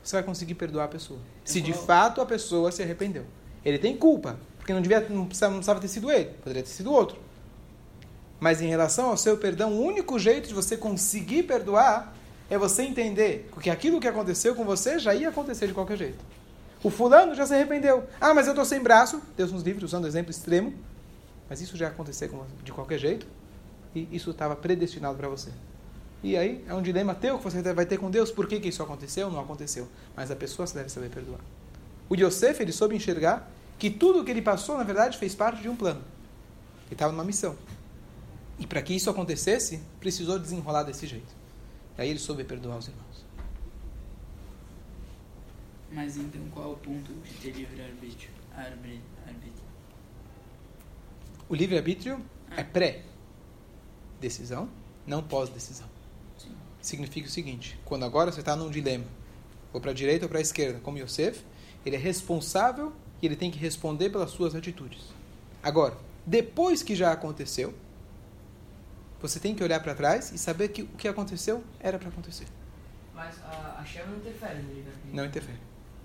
você 0.04 0.16
vai 0.16 0.24
conseguir 0.24 0.56
perdoar 0.56 0.86
a 0.86 0.88
pessoa. 0.88 1.20
Se 1.46 1.62
de 1.62 1.74
fato 1.74 2.20
a 2.20 2.26
pessoa 2.26 2.72
se 2.72 2.82
arrependeu. 2.84 3.26
Ele 3.64 3.78
tem 3.78 3.96
culpa, 3.96 4.40
porque 4.58 4.74
não, 4.74 4.82
devia, 4.82 5.00
não, 5.10 5.26
precisava, 5.26 5.52
não 5.52 5.60
precisava 5.60 5.80
ter 5.80 5.88
sido 5.88 6.12
ele, 6.12 6.26
poderia 6.44 6.64
ter 6.64 6.70
sido 6.70 6.92
outro. 6.92 7.18
Mas 8.40 8.62
em 8.62 8.68
relação 8.68 9.10
ao 9.10 9.18
seu 9.18 9.38
perdão, 9.38 9.74
o 9.74 9.82
único 9.82 10.18
jeito 10.18 10.48
de 10.48 10.54
você 10.54 10.76
conseguir 10.76 11.44
perdoar 11.44 12.16
é 12.50 12.58
você 12.58 12.84
entender 12.84 13.50
que 13.62 13.70
aquilo 13.70 14.00
que 14.00 14.08
aconteceu 14.08 14.56
com 14.56 14.66
você 14.66 15.00
já 15.00 15.14
ia 15.14 15.30
acontecer 15.30 15.68
de 15.68 15.74
qualquer 15.74 15.98
jeito. 15.98 16.20
O 16.84 16.90
fulano 16.90 17.36
já 17.36 17.46
se 17.46 17.54
arrependeu. 17.54 18.04
Ah, 18.20 18.34
mas 18.34 18.48
eu 18.48 18.54
estou 18.54 18.66
sem 18.66 18.82
braço. 18.82 19.22
Deus 19.38 19.52
nos 19.52 19.62
livre, 19.62 19.86
usando 19.86 20.08
exemplo 20.08 20.32
extremo. 20.32 20.74
Mas 21.48 21.62
isso 21.62 21.78
já 21.78 21.86
ia 21.86 21.92
acontecer 21.92 22.30
de 22.64 22.72
qualquer 22.72 22.98
jeito. 22.98 23.28
E 23.96 24.08
isso 24.12 24.32
estava 24.32 24.56
predestinado 24.56 25.16
para 25.16 25.28
você. 25.30 25.52
E 26.24 26.36
aí 26.36 26.64
é 26.68 26.74
um 26.74 26.82
dilema 26.82 27.14
teu 27.14 27.38
que 27.38 27.44
você 27.44 27.62
vai 27.74 27.86
ter 27.86 27.98
com 27.98 28.10
Deus. 28.10 28.32
Por 28.32 28.48
que, 28.48 28.60
que 28.60 28.70
isso 28.70 28.82
aconteceu? 28.82 29.30
Não 29.30 29.40
aconteceu. 29.40 29.88
Mas 30.16 30.32
a 30.32 30.36
pessoa 30.36 30.68
deve 30.74 30.90
saber 30.90 31.10
perdoar. 31.10 31.40
O 32.12 32.14
Yosef, 32.14 32.62
ele 32.62 32.74
soube 32.74 32.94
enxergar 32.94 33.50
que 33.80 33.90
tudo 33.90 34.26
que 34.26 34.30
ele 34.30 34.42
passou, 34.42 34.78
na 34.78 34.84
verdade, 34.84 35.18
fez 35.18 35.34
parte 35.34 35.62
de 35.62 35.70
um 35.70 35.78
plano. 35.78 36.02
Ele 36.88 36.96
estava 36.96 37.14
numa 37.14 37.24
missão. 37.24 37.56
E 38.60 38.68
para 38.68 38.82
que 38.82 38.94
isso 38.94 39.10
acontecesse, 39.10 39.82
precisou 39.98 40.38
desenrolar 40.38 40.84
desse 40.84 41.08
jeito. 41.08 41.34
E 41.98 42.02
aí 42.02 42.10
ele 42.10 42.20
soube 42.20 42.44
perdoar 42.44 42.80
os 42.80 42.90
irmãos. 42.90 43.26
Mas 45.90 46.18
então 46.18 46.42
qual 46.54 46.72
é 46.72 46.74
o 46.74 46.76
ponto 46.76 47.14
de 47.14 47.34
ter 47.36 47.52
livre-arbítrio? 47.52 48.30
Arbítrio? 48.58 49.64
O 51.48 51.56
livre-arbítrio 51.56 52.22
é 52.58 52.64
pré-decisão, 52.64 54.68
não 55.08 55.24
pós-decisão. 55.24 55.88
Significa 56.82 57.30
o 57.30 57.32
seguinte: 57.32 57.80
quando 57.86 58.04
agora 58.04 58.34
você 58.34 58.42
está 58.42 58.54
num 58.54 58.70
dilema, 58.70 59.06
ou 59.72 59.80
para 59.80 59.92
a 59.92 59.94
direita 59.94 60.26
ou 60.26 60.30
para 60.30 60.40
a 60.40 60.42
esquerda, 60.42 60.82
como 60.82 60.98
Yosef, 60.98 61.42
ele 61.86 61.96
é 61.96 62.00
responsável 62.00 62.94
e 63.22 63.26
ele 63.26 63.36
tem 63.36 63.52
que 63.52 63.60
responder 63.60 64.10
pelas 64.10 64.32
suas 64.32 64.56
atitudes. 64.56 65.00
Agora, 65.62 65.98
depois 66.26 66.82
que 66.84 66.96
já 66.96 67.12
aconteceu, 67.12 67.74
você 69.22 69.40
tem 69.40 69.54
que 69.54 69.64
olhar 69.64 69.80
para 69.82 69.94
trás 69.94 70.32
e 70.32 70.38
saber 70.38 70.70
que 70.70 70.84
o 70.84 70.88
que 70.88 71.08
aconteceu 71.08 71.64
era 71.80 72.00
para 72.00 72.10
acontecer. 72.10 72.48
Mas 73.14 73.36
a, 73.44 73.78
a 73.80 73.86
Shem 73.86 74.06
não 74.08 74.18
interfere 74.18 74.62
no 74.62 74.74
livre-arbítrio. 74.74 75.16
Não 75.16 75.26
interfere. 75.26 75.60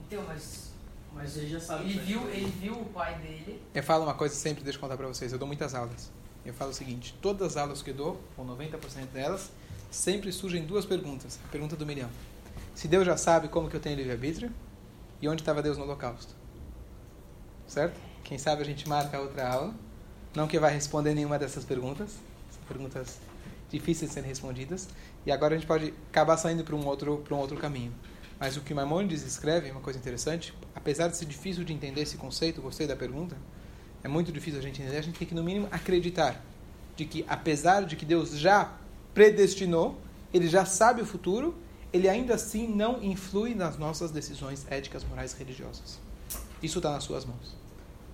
Então, 0.06 0.24
mas. 0.26 0.66
Mas 1.14 1.32
Você 1.32 1.46
já 1.46 1.58
sabe 1.58 1.84
ele 1.84 1.94
vai 1.94 2.04
viu, 2.04 2.28
ele 2.28 2.52
viu 2.60 2.74
o 2.74 2.84
pai 2.86 3.18
dele. 3.20 3.62
Eu 3.74 3.82
falo 3.82 4.04
uma 4.04 4.12
coisa 4.12 4.34
sempre, 4.34 4.62
deixa 4.62 4.76
eu 4.76 4.80
contar 4.82 4.98
para 4.98 5.06
vocês. 5.06 5.32
Eu 5.32 5.38
dou 5.38 5.46
muitas 5.46 5.74
aulas. 5.74 6.10
Eu 6.44 6.52
falo 6.52 6.72
o 6.72 6.74
seguinte: 6.74 7.16
todas 7.22 7.48
as 7.48 7.56
aulas 7.56 7.80
que 7.80 7.90
eu 7.90 7.94
dou, 7.94 8.20
ou 8.36 8.44
90% 8.44 9.06
delas, 9.14 9.50
sempre 9.90 10.30
surgem 10.30 10.66
duas 10.66 10.84
perguntas. 10.84 11.38
A 11.42 11.48
pergunta 11.48 11.74
do 11.74 11.86
milhão: 11.86 12.10
se 12.74 12.86
Deus 12.86 13.06
já 13.06 13.16
sabe 13.16 13.48
como 13.48 13.70
que 13.70 13.76
eu 13.76 13.80
tenho 13.80 13.96
livre-arbítrio, 13.96 14.52
e 15.20 15.28
onde 15.28 15.42
estava 15.42 15.62
Deus 15.62 15.78
no 15.78 15.84
Holocausto? 15.84 16.34
Certo? 17.66 17.98
Quem 18.22 18.38
sabe 18.38 18.62
a 18.62 18.64
gente 18.64 18.88
marca 18.88 19.18
outra 19.20 19.48
aula. 19.48 19.74
Não 20.34 20.46
que 20.46 20.58
vai 20.58 20.72
responder 20.72 21.14
nenhuma 21.14 21.38
dessas 21.38 21.64
perguntas. 21.64 22.10
São 22.50 22.62
perguntas 22.68 23.18
difíceis 23.70 24.10
de 24.10 24.14
serem 24.14 24.28
respondidas. 24.28 24.88
E 25.24 25.32
agora 25.32 25.54
a 25.54 25.58
gente 25.58 25.66
pode 25.66 25.94
acabar 26.10 26.36
saindo 26.36 26.64
para 26.64 26.76
um 26.76 26.86
outro, 26.86 27.24
um 27.30 27.34
outro 27.36 27.56
caminho. 27.56 27.92
Mas 28.38 28.56
o 28.56 28.60
que 28.60 28.74
Maimonides 28.74 29.22
escreve 29.22 29.70
uma 29.70 29.80
coisa 29.80 29.98
interessante. 29.98 30.52
Apesar 30.74 31.08
de 31.08 31.16
ser 31.16 31.24
difícil 31.24 31.64
de 31.64 31.72
entender 31.72 32.02
esse 32.02 32.16
conceito, 32.16 32.60
gostei 32.60 32.86
da 32.86 32.94
pergunta, 32.94 33.36
é 34.04 34.08
muito 34.08 34.30
difícil 34.30 34.60
a 34.60 34.62
gente 34.62 34.82
entender. 34.82 34.98
A 34.98 35.02
gente 35.02 35.18
tem 35.18 35.26
que, 35.26 35.34
no 35.34 35.42
mínimo, 35.42 35.68
acreditar 35.70 36.44
de 36.94 37.04
que, 37.04 37.24
apesar 37.28 37.84
de 37.84 37.96
que 37.96 38.04
Deus 38.04 38.36
já 38.36 38.72
predestinou, 39.14 39.98
Ele 40.32 40.48
já 40.48 40.64
sabe 40.64 41.00
o 41.00 41.06
futuro, 41.06 41.56
Ele 41.92 42.08
ainda 42.08 42.34
assim 42.34 42.66
não 42.66 43.02
influi 43.02 43.54
nas 43.54 43.78
nossas 43.78 44.10
decisões 44.10 44.66
éticas, 44.70 45.04
morais 45.04 45.32
e 45.32 45.38
religiosas. 45.38 45.98
Isso 46.62 46.78
está 46.78 46.90
nas 46.92 47.04
suas 47.04 47.24
mãos. 47.24 47.54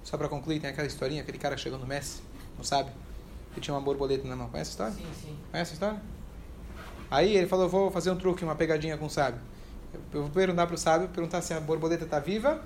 Só 0.04 0.16
para 0.16 0.28
concluir, 0.28 0.60
tem 0.60 0.70
aquela 0.70 0.86
historinha, 0.86 1.22
aquele 1.22 1.38
cara 1.38 1.56
chegou 1.56 1.78
no 1.78 1.86
Messi, 1.86 2.22
não 2.56 2.64
sabe? 2.64 2.90
Ele 3.52 3.60
tinha 3.60 3.74
uma 3.74 3.80
borboleta 3.80 4.26
na 4.26 4.34
mão. 4.34 4.48
Conhece 4.48 4.70
a 4.70 4.72
história? 4.72 4.92
Sim, 4.94 5.06
sim. 5.20 5.36
Conhece 5.50 5.70
a 5.70 5.74
história? 5.74 6.02
Aí 7.10 7.36
ele 7.36 7.46
falou, 7.46 7.68
vou 7.68 7.90
fazer 7.90 8.10
um 8.10 8.16
truque, 8.16 8.42
uma 8.42 8.54
pegadinha 8.54 8.96
com 8.96 9.06
o 9.06 9.10
sábio. 9.10 9.40
Eu 10.12 10.22
vou 10.22 10.30
perguntar 10.30 10.66
para 10.66 10.74
o 10.74 10.78
sábio, 10.78 11.08
perguntar 11.08 11.42
se 11.42 11.52
a 11.52 11.60
borboleta 11.60 12.04
está 12.04 12.18
viva 12.18 12.62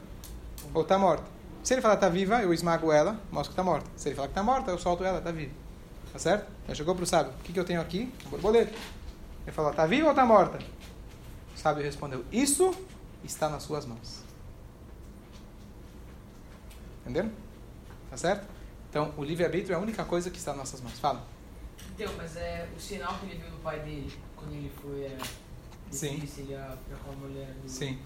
ou 0.72 0.82
está 0.82 0.96
morta. 0.98 1.24
Se 1.62 1.74
ele 1.74 1.82
falar 1.82 1.94
está 1.94 2.08
viva, 2.08 2.40
eu 2.42 2.54
esmago 2.54 2.92
ela, 2.92 3.20
mostro 3.32 3.50
que 3.50 3.60
está 3.60 3.64
morta. 3.64 3.90
Se 3.96 4.08
ele 4.08 4.14
falar 4.14 4.28
que 4.28 4.32
está 4.32 4.42
morta, 4.42 4.70
eu 4.70 4.78
solto 4.78 5.02
ela, 5.02 5.18
está 5.18 5.32
viva. 5.32 5.52
Tá 6.12 6.18
certo? 6.20 6.46
Ele 6.66 6.74
chegou 6.76 6.94
para 6.94 7.02
o 7.02 7.06
sábio, 7.06 7.32
o 7.32 7.42
que, 7.42 7.52
que 7.52 7.58
eu 7.58 7.64
tenho 7.64 7.80
aqui? 7.80 8.08
Uma 8.22 8.30
borboleta. 8.30 8.72
Ele 9.44 9.52
falou, 9.52 9.72
está 9.72 9.84
viva 9.84 10.04
ou 10.04 10.10
está 10.12 10.24
morta? 10.24 10.58
O 11.56 11.58
sábio 11.58 11.82
respondeu, 11.82 12.22
isso 12.30 12.70
está 13.24 13.48
nas 13.48 13.62
suas 13.62 13.86
mãos. 13.86 14.22
Entenderam? 17.00 17.32
Tá 18.10 18.16
certo? 18.16 18.46
Então, 18.90 19.14
o 19.16 19.24
livre-arbítrio 19.24 19.72
é 19.72 19.76
a 19.76 19.80
única 19.80 20.04
coisa 20.04 20.30
que 20.30 20.36
está 20.36 20.52
nas 20.52 20.58
nossas 20.58 20.80
mãos. 20.82 20.98
Fala. 20.98 21.24
Então, 21.94 22.12
mas 22.16 22.36
é 22.36 22.68
o 22.76 22.78
sinal 22.78 23.18
que 23.18 23.26
ele 23.26 23.38
viu 23.38 23.50
do 23.50 23.62
pai 23.62 23.80
dele 23.80 24.12
quando 24.36 24.52
ele 24.52 24.70
foi. 24.80 25.04
É, 25.04 25.18
Sim. 25.90 26.26
Se 26.26 26.42
ele 26.42 26.52
ia 26.52 26.76
com 27.02 27.10
a 27.10 27.14
mulher 27.14 27.54
do. 27.62 27.68
Sim. 27.68 27.98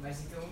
Mas 0.00 0.24
então, 0.24 0.42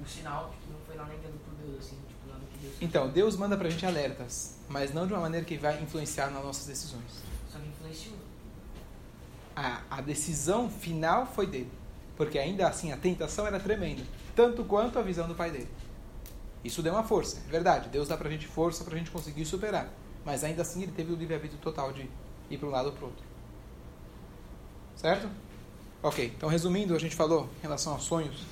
o 0.00 0.06
sinal 0.06 0.50
tipo, 0.50 0.72
não 0.72 0.80
foi 0.86 0.96
nada 0.96 1.14
enviado 1.14 1.38
por 1.38 1.54
Deus, 1.54 1.78
assim, 1.78 1.96
tipo, 2.06 2.28
nada 2.28 2.40
que 2.52 2.58
Deus. 2.58 2.74
Então, 2.80 3.08
Deus 3.08 3.36
manda 3.36 3.56
pra 3.56 3.70
gente 3.70 3.86
alertas, 3.86 4.56
mas 4.68 4.92
não 4.92 5.06
de 5.06 5.14
uma 5.14 5.22
maneira 5.22 5.46
que 5.46 5.56
vai 5.56 5.82
influenciar 5.82 6.30
nas 6.30 6.44
nossas 6.44 6.66
decisões. 6.66 7.22
Só 7.50 7.58
que 7.58 7.68
influenciou. 7.68 8.29
A, 9.60 9.82
a 9.90 10.00
decisão 10.00 10.70
final 10.70 11.26
foi 11.26 11.46
dele. 11.46 11.70
Porque 12.16 12.38
ainda 12.38 12.66
assim 12.66 12.92
a 12.92 12.96
tentação 12.96 13.46
era 13.46 13.60
tremenda. 13.60 14.02
Tanto 14.34 14.64
quanto 14.64 14.98
a 14.98 15.02
visão 15.02 15.28
do 15.28 15.34
pai 15.34 15.50
dele. 15.50 15.68
Isso 16.64 16.82
deu 16.82 16.94
uma 16.94 17.04
força, 17.04 17.42
é 17.46 17.50
verdade. 17.50 17.90
Deus 17.90 18.08
dá 18.08 18.16
pra 18.16 18.30
gente 18.30 18.46
força 18.46 18.84
pra 18.84 18.96
gente 18.96 19.10
conseguir 19.10 19.44
superar. 19.44 19.90
Mas 20.24 20.44
ainda 20.44 20.62
assim 20.62 20.82
ele 20.82 20.92
teve 20.92 21.12
o 21.12 21.16
livre-arbítrio 21.16 21.60
total 21.60 21.92
de 21.92 22.08
ir 22.48 22.56
para 22.56 22.68
um 22.68 22.70
lado 22.70 22.86
ou 22.86 22.92
para 22.92 23.04
outro. 23.04 23.24
Certo? 24.96 25.28
Ok, 26.02 26.32
então 26.34 26.48
resumindo, 26.48 26.94
a 26.94 26.98
gente 26.98 27.14
falou 27.14 27.48
em 27.58 27.62
relação 27.62 27.92
aos 27.92 28.04
sonhos. 28.04 28.46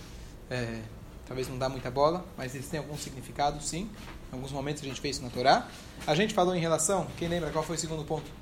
é, 0.51 0.83
talvez 1.27 1.49
não 1.49 1.59
dá 1.59 1.71
muita 1.71 1.91
bola, 1.91 2.25
mas 2.37 2.55
eles 2.55 2.69
têm 2.69 2.81
algum 2.81 2.97
significado, 2.97 3.63
sim. 3.63 3.91
Em 4.31 4.35
alguns 4.35 4.53
momentos 4.53 4.83
a 4.83 4.87
gente 4.87 5.01
fez 5.01 5.17
isso 5.17 5.25
na 5.25 5.31
Torá. 5.31 5.69
A 6.07 6.15
gente 6.15 6.35
falou 6.35 6.55
em 6.55 6.61
relação, 6.61 7.07
quem 7.17 7.29
lembra 7.29 7.51
qual 7.51 7.65
foi 7.65 7.77
o 7.77 7.79
segundo 7.79 8.05
ponto? 8.05 8.38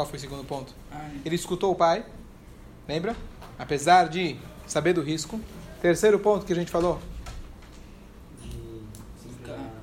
Qual 0.00 0.08
foi 0.08 0.16
o 0.16 0.20
segundo 0.20 0.44
ponto? 0.44 0.74
Ele 1.26 1.34
escutou 1.34 1.70
o 1.72 1.74
pai, 1.74 2.06
lembra? 2.88 3.14
Apesar 3.58 4.08
de 4.08 4.34
saber 4.66 4.94
do 4.94 5.02
risco. 5.02 5.38
Terceiro 5.82 6.18
ponto 6.18 6.46
que 6.46 6.54
a 6.54 6.56
gente 6.56 6.70
falou, 6.70 6.98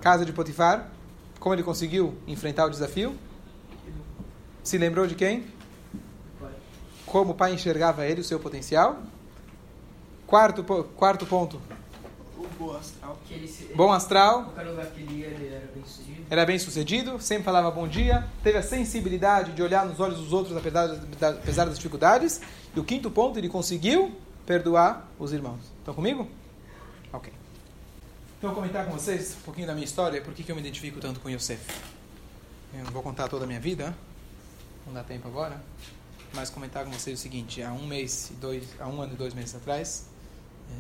casa 0.02 0.26
de 0.26 0.34
Potifar, 0.34 0.90
como 1.40 1.54
ele 1.54 1.62
conseguiu 1.62 2.18
enfrentar 2.26 2.66
o 2.66 2.72
desafio? 2.72 3.16
Se 4.64 4.76
lembrou 4.80 5.06
de 5.06 5.14
quem? 5.14 5.46
Como 7.06 7.34
o 7.34 7.36
pai 7.36 7.54
enxergava 7.54 8.04
ele, 8.08 8.22
o 8.22 8.24
seu 8.24 8.40
potencial? 8.40 9.04
Quarto, 10.26 10.64
quarto 10.96 11.28
ponto, 11.28 11.62
o 12.38 12.48
boa 12.58 12.78
astral. 12.80 13.18
Que 13.28 13.34
ele 13.34 13.48
se. 13.48 13.66
bom 13.76 13.92
astral, 13.92 14.54
ele 14.58 15.48
era 15.54 15.68
bem 15.74 15.84
sucedido. 15.86 16.26
era 16.30 16.46
bem 16.46 16.60
sucedido, 16.60 17.20
sempre 17.22 17.44
falava 17.44 17.72
bom 17.72 17.88
dia, 17.88 18.28
teve 18.44 18.58
a 18.58 18.64
sensibilidade 18.64 19.52
de 19.54 19.62
olhar 19.62 19.86
nos 19.86 20.00
olhos 20.00 20.18
dos 20.20 20.32
outros 20.34 20.56
apesar, 20.56 20.88
da- 20.88 21.30
apesar 21.30 21.66
das 21.66 21.76
dificuldades. 21.78 22.40
E 22.76 22.80
o 22.80 22.84
quinto 22.84 23.10
ponto, 23.10 23.38
ele 23.40 23.50
conseguiu 23.50 24.16
perdoar 24.46 25.08
os 25.20 25.34
irmãos. 25.34 25.60
Estão 25.80 25.94
comigo? 25.94 26.28
Ok. 27.12 27.34
Então, 28.38 28.52
vou 28.52 28.62
comentar 28.62 28.86
com 28.86 28.92
vocês 28.92 29.36
um 29.40 29.44
pouquinho 29.44 29.66
da 29.68 29.74
minha 29.74 29.86
história, 29.86 30.22
por 30.22 30.34
que 30.34 30.44
que 30.44 30.52
eu 30.52 30.56
me 30.56 30.62
identifico 30.62 31.00
tanto 31.00 31.20
com 31.20 31.30
Yosef. 31.30 31.60
Eu 32.74 32.84
não 32.84 32.92
vou 32.92 33.02
contar 33.02 33.28
toda 33.28 33.46
a 33.46 33.48
minha 33.48 33.60
vida, 33.60 33.96
não 34.86 34.94
dá 34.94 35.04
tempo 35.04 35.28
agora, 35.28 35.60
mas 36.34 36.50
comentar 36.50 36.86
com 36.86 36.92
vocês 36.92 37.18
o 37.18 37.22
seguinte: 37.22 37.64
há 37.64 37.72
um 37.72 37.88
mês 37.88 38.30
e 38.30 38.34
dois, 38.36 38.64
há 38.80 38.88
um 38.88 39.02
ano 39.02 39.14
e 39.14 39.16
dois 39.18 39.34
meses 39.34 39.56
atrás, 39.56 40.06
eh, 40.70 40.74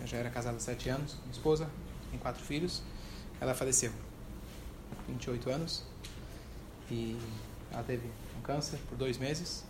eu 0.00 0.06
já 0.06 0.18
era 0.18 0.30
casado 0.30 0.56
há 0.56 0.60
sete 0.60 0.88
anos, 0.88 1.14
minha 1.22 1.32
esposa, 1.32 1.68
tem 2.10 2.18
quatro 2.18 2.42
filhos, 2.42 2.82
ela 3.40 3.54
faleceu, 3.54 3.92
28 5.08 5.50
anos, 5.50 5.84
e 6.90 7.18
ela 7.70 7.82
teve 7.82 8.06
um 8.38 8.42
câncer 8.42 8.78
por 8.88 8.96
dois 8.96 9.18
meses, 9.18 9.64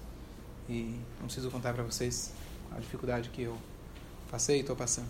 e 0.69 1.01
não 1.19 1.27
preciso 1.27 1.51
contar 1.51 1.73
para 1.73 1.83
vocês 1.83 2.33
a 2.71 2.79
dificuldade 2.79 3.31
que 3.31 3.43
eu 3.43 3.59
passei 4.31 4.59
e 4.59 4.61
estou 4.61 4.77
passando. 4.77 5.09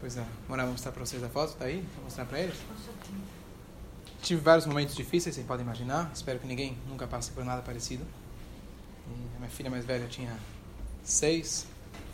Pois 0.00 0.16
é, 0.16 0.24
Morar, 0.48 0.62
vou 0.62 0.72
mostrar 0.72 0.92
para 0.92 1.04
vocês 1.04 1.22
a 1.22 1.28
foto, 1.28 1.56
tá 1.56 1.64
aí? 1.64 1.84
Vou 1.96 2.04
mostrar 2.04 2.24
para 2.24 2.40
eles. 2.40 2.56
Tive 4.22 4.40
vários 4.40 4.64
momentos 4.64 4.94
difíceis, 4.94 5.34
vocês 5.34 5.46
podem 5.46 5.64
imaginar. 5.64 6.10
Espero 6.14 6.38
que 6.38 6.46
ninguém 6.46 6.78
nunca 6.88 7.06
passe 7.06 7.32
por 7.32 7.44
nada 7.44 7.62
parecido. 7.62 8.04
E 9.08 9.36
a 9.36 9.38
minha 9.38 9.50
filha 9.50 9.68
mais 9.68 9.84
velha 9.84 10.06
tinha 10.06 10.36
seis, 11.10 11.66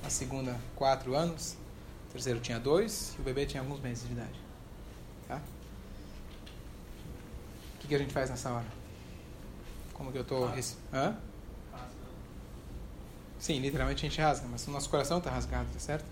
a 0.04 0.10
segunda 0.10 0.56
quatro 0.76 1.14
anos, 1.14 1.56
o 2.08 2.12
terceiro 2.12 2.40
tinha 2.40 2.58
dois 2.60 3.14
e 3.18 3.20
o 3.20 3.24
bebê 3.24 3.44
tinha 3.46 3.62
alguns 3.62 3.80
meses 3.80 4.06
de 4.06 4.12
idade. 4.12 4.40
Tá? 5.28 5.40
O 7.74 7.78
que, 7.80 7.88
que 7.88 7.94
a 7.94 7.98
gente 7.98 8.12
faz 8.12 8.30
nessa 8.30 8.50
hora? 8.50 8.66
Como 9.92 10.10
que 10.12 10.18
eu 10.18 10.24
tô? 10.24 10.46
res- 10.46 10.76
Hã? 10.92 11.16
Sim, 13.38 13.58
literalmente 13.60 14.06
a 14.06 14.08
gente 14.08 14.20
rasga, 14.20 14.46
mas 14.50 14.66
o 14.66 14.70
nosso 14.70 14.88
coração 14.88 15.18
está 15.18 15.30
rasgado, 15.30 15.66
tá 15.72 15.78
certo? 15.78 16.04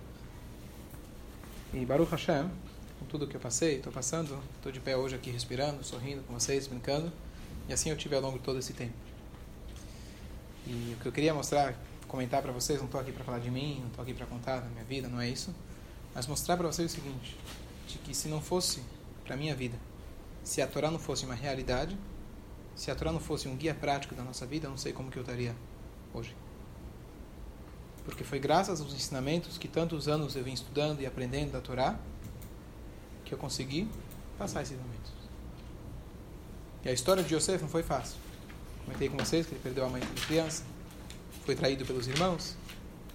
E 1.73 1.85
Baruch 1.87 2.11
Hashem, 2.11 2.51
com 2.99 3.07
tudo 3.07 3.27
que 3.27 3.35
eu 3.37 3.41
passei, 3.41 3.77
estou 3.77 3.91
passando, 3.93 4.39
estou 4.57 4.71
de 4.71 4.81
pé 4.81 4.97
hoje 4.97 5.15
aqui 5.15 5.31
respirando, 5.31 5.83
sorrindo 5.83 6.23
com 6.25 6.35
vocês, 6.35 6.67
brincando, 6.67 7.11
e 7.69 7.73
assim 7.73 7.89
eu 7.89 7.97
tive 7.97 8.15
ao 8.15 8.21
longo 8.21 8.37
de 8.39 8.45
todo 8.45 8.59
esse 8.59 8.75
tempo. 8.75 8.93
E 10.67 10.95
o 10.95 11.01
que 11.03 11.07
eu 11.07 11.13
queria 11.13 11.33
mostrar, 11.33 11.75
comentar 12.13 12.43
para 12.43 12.53
vocês, 12.53 12.79
não 12.79 12.85
estou 12.85 13.01
aqui 13.01 13.11
para 13.11 13.25
falar 13.25 13.39
de 13.39 13.51
mim, 13.51 13.79
não 13.81 13.89
estou 13.89 14.03
aqui 14.03 14.13
para 14.13 14.27
contar 14.27 14.61
da 14.61 14.69
minha 14.69 14.85
vida, 14.85 15.09
não 15.09 15.19
é 15.19 15.27
isso, 15.27 15.53
mas 16.15 16.27
mostrar 16.27 16.59
para 16.59 16.67
vocês 16.67 16.93
o 16.93 16.95
seguinte, 16.95 17.39
de 17.89 17.97
que 17.97 18.15
se 18.15 18.29
não 18.29 18.39
fosse 18.39 18.83
para 19.25 19.35
minha 19.35 19.57
vida, 19.57 19.79
se 20.45 20.61
a 20.61 20.67
Torá 20.67 20.91
não 20.91 20.99
fosse 20.99 21.25
uma 21.25 21.35
realidade, 21.35 21.97
se 22.77 22.91
a 22.91 22.95
Torá 22.95 23.11
não 23.11 23.19
fosse 23.19 23.49
um 23.49 23.57
guia 23.57 23.75
prático 23.75 24.15
da 24.15 24.23
nossa 24.23 24.45
vida, 24.45 24.67
eu 24.67 24.71
não 24.71 24.77
sei 24.77 24.93
como 24.93 25.11
que 25.11 25.17
eu 25.17 25.23
estaria 25.23 25.57
hoje. 26.13 26.37
Porque 28.05 28.25
foi 28.25 28.39
graças 28.39 28.83
aos 28.83 28.93
ensinamentos 28.93 29.57
que 29.57 29.67
tantos 29.67 30.07
anos 30.07 30.37
eu 30.37 30.45
vim 30.45 30.53
estudando 30.53 31.01
e 31.01 31.07
aprendendo 31.07 31.53
da 31.53 31.63
Torá 31.63 31.99
que 33.25 33.33
eu 33.33 33.39
consegui 33.39 33.89
passar 34.37 34.61
esses 34.61 34.77
momentos. 34.77 35.13
E 36.85 36.91
a 36.91 36.93
história 36.93 37.23
de 37.23 37.35
Yosef 37.35 37.63
não 37.63 37.71
foi 37.71 37.83
fácil. 37.83 38.19
Comentei 38.85 39.09
com 39.09 39.17
vocês 39.17 39.47
que 39.47 39.55
ele 39.55 39.61
perdeu 39.63 39.87
a 39.87 39.89
mãe 39.89 40.03
quando 40.03 40.27
criança, 40.27 40.65
foi 41.45 41.55
traído 41.55 41.85
pelos 41.85 42.07
irmãos, 42.07 42.57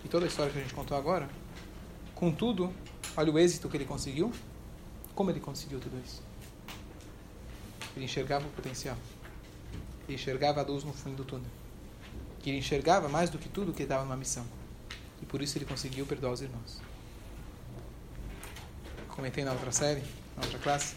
e 0.04 0.08
toda 0.08 0.26
a 0.26 0.28
história 0.28 0.52
que 0.52 0.60
a 0.60 0.62
gente 0.62 0.74
contou 0.74 0.98
agora. 0.98 1.30
Contudo, 2.16 2.74
olha 3.16 3.32
o 3.32 3.40
êxito 3.40 3.70
que 3.70 3.78
ele 3.78 3.86
conseguiu. 3.86 4.32
Como 5.13 5.30
ele 5.30 5.40
conseguiu 5.40 5.80
tudo 5.80 6.00
isso? 6.06 6.22
Ele 7.96 8.06
enxergava 8.06 8.46
o 8.46 8.50
potencial. 8.52 8.98
Ele 10.08 10.16
enxergava 10.16 10.62
a 10.62 10.63
luz 10.63 10.84
no 10.84 10.94
fim 10.94 11.13
do 11.13 11.26
túnel. 11.26 11.50
Ele 12.46 12.60
enxergava 12.60 13.10
mais 13.10 13.30
do 13.30 13.38
que 13.38 13.50
tudo 13.50 13.74
que 13.74 13.86
dava 13.86 14.04
uma 14.04 14.16
missão. 14.16 14.46
E 15.22 15.26
por 15.26 15.42
isso 15.42 15.58
ele 15.58 15.66
conseguiu 15.66 16.06
perdoar 16.06 16.32
os 16.32 16.42
irmãos. 16.42 16.80
Comentei 19.10 19.44
na 19.44 19.52
outra 19.52 19.72
série, 19.72 20.02
na 20.36 20.44
outra 20.44 20.58
classe, 20.60 20.96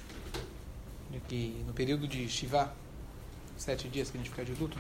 de 1.11 1.19
que 1.21 1.65
no 1.67 1.73
período 1.73 2.07
de 2.07 2.29
Shiva, 2.29 2.73
sete 3.57 3.89
dias 3.89 4.11
que 4.11 4.17
a 4.17 4.21
gente 4.21 4.31
fica 4.31 4.45
de 4.45 4.53
luto, 4.53 4.79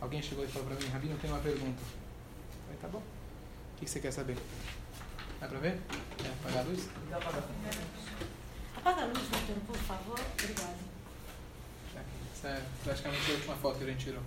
alguém 0.00 0.22
chegou 0.22 0.44
e 0.44 0.48
falou 0.48 0.68
para 0.68 0.76
mim, 0.76 0.86
Rabino, 0.86 1.14
eu 1.14 1.18
tenho 1.18 1.32
uma 1.32 1.42
pergunta. 1.42 1.80
Eu 1.80 2.62
falei, 2.64 2.78
tá 2.80 2.88
bom. 2.88 2.98
O 2.98 3.78
que 3.78 3.88
você 3.88 4.00
quer 4.00 4.12
saber? 4.12 4.36
Dá 5.40 5.48
para 5.48 5.58
ver? 5.58 5.80
Quer 6.16 6.28
apagar 6.28 6.64
a 6.64 6.68
luz? 6.68 6.88
Apaga 8.76 9.02
a 9.02 9.06
luz, 9.06 9.18
Vitor, 9.18 9.56
por 9.66 9.76
favor. 9.76 10.20
Obrigada. 10.40 10.76
Essa 12.34 12.48
é 12.48 12.62
praticamente 12.82 13.30
a 13.30 13.34
última 13.34 13.56
foto 13.56 13.78
que 13.78 13.84
a 13.84 13.86
gente 13.86 14.04
tirou. 14.04 14.22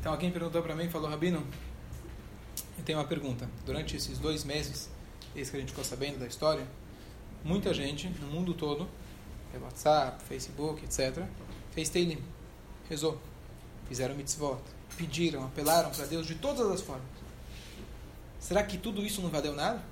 Então 0.00 0.12
alguém 0.12 0.30
perguntou 0.30 0.62
para 0.62 0.74
mim 0.74 0.84
e 0.84 0.88
falou, 0.88 1.10
Rabino, 1.10 1.46
eu 2.78 2.84
tenho 2.84 2.98
uma 2.98 3.06
pergunta. 3.06 3.48
Durante 3.64 3.96
esses 3.96 4.18
dois 4.18 4.44
meses, 4.44 4.88
esse 5.34 5.50
que 5.50 5.56
a 5.56 5.60
gente 5.60 5.70
ficou 5.70 5.84
sabendo 5.84 6.18
da 6.18 6.26
história, 6.26 6.66
muita 7.44 7.74
gente 7.74 8.08
no 8.08 8.28
mundo 8.28 8.54
todo, 8.54 8.88
pelo 9.52 9.64
WhatsApp, 9.64 10.22
Facebook, 10.24 10.84
etc., 10.84 11.24
fez 11.72 11.88
Teilim, 11.88 12.22
rezou, 12.88 13.20
fizeram 13.88 14.14
mitzvot, 14.14 14.60
pediram, 14.96 15.44
apelaram 15.44 15.90
para 15.90 16.06
Deus 16.06 16.26
de 16.26 16.34
todas 16.34 16.70
as 16.70 16.80
formas. 16.80 17.06
Será 18.40 18.62
que 18.62 18.78
tudo 18.78 19.04
isso 19.04 19.20
não 19.22 19.30
valeu 19.30 19.54
nada? 19.54 19.82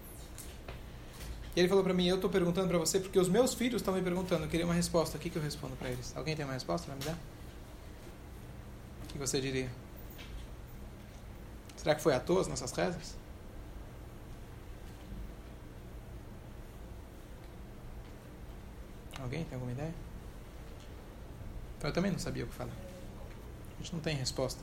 E 1.57 1.61
ele 1.61 1.69
falou 1.69 1.85
para 1.85 1.95
mim, 1.95 2.07
eu 2.07 2.17
estou 2.17 2.29
perguntando 2.29 2.69
para 2.69 2.79
você 2.79 2.99
porque 2.99 3.19
os 3.19 3.29
meus 3.29 3.55
filhos 3.55 3.81
estão 3.81 3.95
me 3.95 4.03
perguntando, 4.03 4.45
eu 4.45 4.49
queria 4.49 4.67
uma 4.67 4.75
resposta, 4.75 5.17
o 5.17 5.21
que, 5.21 5.31
que 5.31 5.37
eu 5.37 5.43
respondo 5.43 5.77
para 5.77 5.89
eles? 5.89 6.13
Alguém 6.17 6.35
tem 6.35 6.45
uma 6.45 6.55
resposta 6.55 6.87
para 6.87 6.97
me 6.97 7.05
dar? 7.05 7.19
O 9.05 9.07
que 9.09 9.19
você 9.19 9.41
diria? 9.41 9.71
Será 11.77 11.95
que 11.95 12.03
foi 12.03 12.15
à 12.15 12.21
toa 12.21 12.41
as 12.41 12.49
nossas 12.49 12.73
rezas? 12.73 13.15
Alguém 19.21 19.45
tem 19.45 19.55
alguma 19.55 19.73
ideia? 19.73 19.95
Eu 21.83 21.93
também 21.93 22.11
não 22.11 22.19
sabia 22.19 22.45
o 22.45 22.49
que 22.49 22.55
falar. 22.55 22.84
A 23.79 23.83
gente 23.83 23.93
não 23.93 24.01
tem 24.01 24.17
resposta 24.17 24.61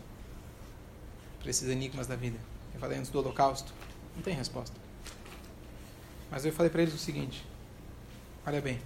para 1.40 1.50
esses 1.50 1.68
enigmas 1.70 2.08
da 2.08 2.16
vida. 2.16 2.38
Eu 2.74 2.80
falei 2.80 2.98
antes 2.98 3.12
do 3.12 3.20
Holocausto, 3.20 3.74
não 4.16 4.22
tem 4.22 4.36
resposta. 4.36 4.76
Mas 6.30 6.46
eu 6.46 6.54
falei 6.54 6.70
para 6.70 6.82
eles 6.82 6.94
o 6.94 6.98
seguinte: 6.98 7.46
olha 8.46 8.62
bem, 8.62 8.80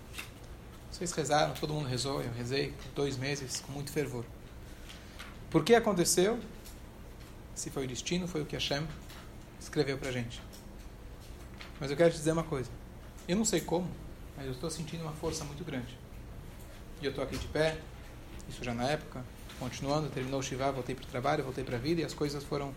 vocês 0.92 1.12
rezaram, 1.12 1.54
todo 1.54 1.74
mundo 1.74 1.88
rezou, 1.88 2.22
eu 2.22 2.32
rezei 2.32 2.74
dois 2.96 3.18
meses 3.18 3.60
com 3.60 3.72
muito 3.72 3.92
fervor. 3.92 4.26
Por 5.50 5.64
que 5.64 5.76
aconteceu? 5.76 6.40
Se 7.54 7.70
foi 7.70 7.86
o 7.86 7.88
destino, 7.88 8.28
foi 8.28 8.42
o 8.42 8.46
que 8.46 8.56
Hashem 8.56 8.86
escreveu 9.60 9.98
para 9.98 10.12
gente. 10.12 10.42
Mas 11.80 11.92
eu 11.92 11.98
quero 11.98 12.12
te 12.12 12.18
dizer 12.18 12.32
uma 12.32 12.44
coisa. 12.44 12.70
Eu 13.28 13.36
não 13.36 13.46
sei 13.46 13.62
como, 13.62 13.90
mas 14.36 14.46
eu 14.46 14.52
estou 14.52 14.70
sentindo 14.70 15.04
uma 15.04 15.14
força 15.14 15.44
muito 15.44 15.64
grande. 15.64 15.98
E 17.02 17.06
eu 17.06 17.10
estou 17.10 17.24
aqui 17.24 17.38
de 17.38 17.48
pé, 17.48 17.78
isso 18.48 18.64
já 18.64 18.74
na 18.74 18.84
época, 18.86 19.24
continuando, 19.60 20.10
terminou 20.10 20.40
o 20.40 20.44
Shiva, 20.44 20.72
voltei 20.72 20.96
para 20.96 21.04
o 21.04 21.08
trabalho, 21.08 21.44
voltei 21.44 21.64
para 21.64 21.78
a 21.78 21.80
vida 21.80 22.02
e 22.02 22.04
as 22.04 22.14
coisas 22.14 22.44
foram, 22.44 22.74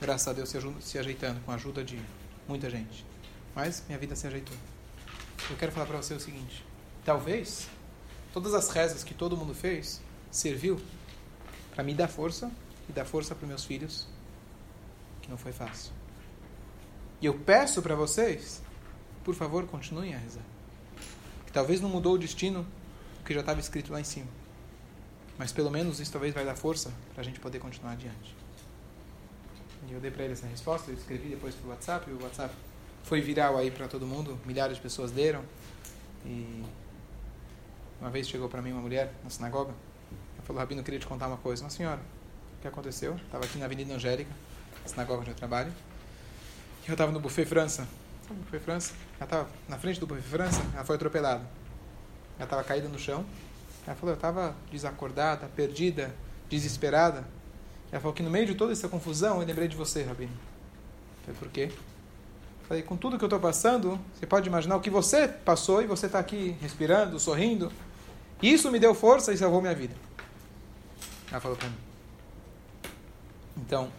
graças 0.00 0.28
a 0.28 0.32
Deus, 0.32 0.48
se, 0.48 0.58
se 0.80 0.98
ajeitando 0.98 1.40
com 1.40 1.52
a 1.52 1.54
ajuda 1.54 1.82
de 1.82 1.98
muita 2.46 2.68
gente. 2.68 3.04
Mas 3.54 3.82
minha 3.86 3.98
vida 3.98 4.14
se 4.14 4.26
ajeitou. 4.26 4.56
Eu 5.48 5.56
quero 5.56 5.72
falar 5.72 5.86
para 5.86 5.96
você 5.96 6.14
o 6.14 6.20
seguinte: 6.20 6.64
talvez 7.04 7.68
todas 8.32 8.54
as 8.54 8.70
rezas 8.70 9.02
que 9.02 9.14
todo 9.14 9.36
mundo 9.36 9.54
fez 9.54 10.00
serviu 10.30 10.80
para 11.74 11.82
me 11.82 11.94
dar 11.94 12.08
força 12.08 12.50
e 12.88 12.92
dar 12.92 13.04
força 13.04 13.34
para 13.34 13.46
meus 13.46 13.64
filhos, 13.64 14.06
que 15.22 15.30
não 15.30 15.36
foi 15.36 15.52
fácil. 15.52 15.92
E 17.20 17.26
eu 17.26 17.34
peço 17.34 17.82
para 17.82 17.94
vocês, 17.94 18.62
por 19.24 19.34
favor, 19.34 19.66
continuem 19.66 20.14
a 20.14 20.18
rezar. 20.18 20.44
Que 21.46 21.52
talvez 21.52 21.80
não 21.80 21.88
mudou 21.88 22.14
o 22.14 22.18
destino 22.18 22.66
que 23.24 23.34
já 23.34 23.40
estava 23.40 23.60
escrito 23.60 23.92
lá 23.92 24.00
em 24.00 24.04
cima. 24.04 24.39
Mas 25.40 25.52
pelo 25.52 25.70
menos 25.70 25.98
isso 26.00 26.12
talvez 26.12 26.34
vai 26.34 26.44
dar 26.44 26.54
força 26.54 26.92
para 27.14 27.22
a 27.22 27.24
gente 27.24 27.40
poder 27.40 27.58
continuar 27.60 27.92
adiante. 27.92 28.36
E 29.88 29.92
eu 29.94 29.98
dei 29.98 30.10
para 30.10 30.24
ele 30.24 30.34
essa 30.34 30.46
resposta, 30.46 30.90
eu 30.90 30.94
escrevi 30.94 31.30
depois 31.30 31.54
pelo 31.54 31.70
WhatsApp, 31.70 32.10
e 32.10 32.12
o 32.12 32.22
WhatsApp 32.22 32.54
foi 33.04 33.22
viral 33.22 33.56
aí 33.56 33.70
para 33.70 33.88
todo 33.88 34.06
mundo, 34.06 34.38
milhares 34.44 34.76
de 34.76 34.82
pessoas 34.82 35.10
leram. 35.14 35.42
E 36.26 36.62
uma 37.98 38.10
vez 38.10 38.28
chegou 38.28 38.50
para 38.50 38.60
mim 38.60 38.72
uma 38.72 38.82
mulher 38.82 39.14
na 39.24 39.30
sinagoga, 39.30 39.70
ela 40.34 40.42
falou: 40.46 40.60
Rabino, 40.60 40.82
eu 40.82 40.84
queria 40.84 41.00
te 41.00 41.06
contar 41.06 41.26
uma 41.26 41.38
coisa. 41.38 41.64
Uma 41.64 41.70
senhora, 41.70 42.02
o 42.58 42.60
que 42.60 42.68
aconteceu? 42.68 43.16
Estava 43.16 43.46
aqui 43.46 43.56
na 43.56 43.64
Avenida 43.64 43.94
Angélica, 43.94 44.30
sinagoga 44.84 45.22
onde 45.22 45.30
eu 45.30 45.34
trabalho. 45.34 45.72
E 46.84 46.90
eu 46.90 46.92
estava 46.92 47.10
no 47.12 47.18
Buffet 47.18 47.46
França. 47.46 47.88
O 48.28 48.34
Buffet 48.34 48.60
França? 48.60 48.92
Ela 49.16 49.24
estava 49.24 49.48
na 49.66 49.78
frente 49.78 49.98
do 49.98 50.06
Buffet 50.06 50.20
França, 50.20 50.60
ela 50.74 50.84
foi 50.84 50.96
atropelada. 50.96 51.48
Ela 52.36 52.44
estava 52.44 52.62
caída 52.62 52.88
no 52.88 52.98
chão. 52.98 53.24
Ela 53.90 53.96
falou: 53.96 54.12
Eu 54.12 54.16
estava 54.16 54.54
desacordada, 54.70 55.48
perdida, 55.48 56.14
desesperada. 56.48 57.26
Ela 57.90 58.00
falou 58.00 58.14
que 58.14 58.22
no 58.22 58.30
meio 58.30 58.46
de 58.46 58.54
toda 58.54 58.70
essa 58.70 58.88
confusão 58.88 59.40
eu 59.40 59.46
lembrei 59.46 59.66
de 59.66 59.76
você, 59.76 60.04
Rabino. 60.04 60.30
Falei: 61.24 61.40
Por 61.40 61.48
quê? 61.48 61.72
Falei, 62.68 62.84
com 62.84 62.96
tudo 62.96 63.18
que 63.18 63.24
eu 63.24 63.26
estou 63.26 63.40
passando, 63.40 63.98
você 64.14 64.24
pode 64.24 64.48
imaginar 64.48 64.76
o 64.76 64.80
que 64.80 64.90
você 64.90 65.26
passou 65.26 65.82
e 65.82 65.88
você 65.88 66.06
está 66.06 66.20
aqui 66.20 66.56
respirando, 66.60 67.18
sorrindo. 67.18 67.72
Isso 68.40 68.70
me 68.70 68.78
deu 68.78 68.94
força 68.94 69.32
e 69.32 69.36
salvou 69.36 69.60
minha 69.60 69.74
vida. 69.74 69.96
Ela 71.28 71.40
falou 71.40 71.56
para 71.56 71.68
mim. 71.68 71.74
Então, 73.56 73.90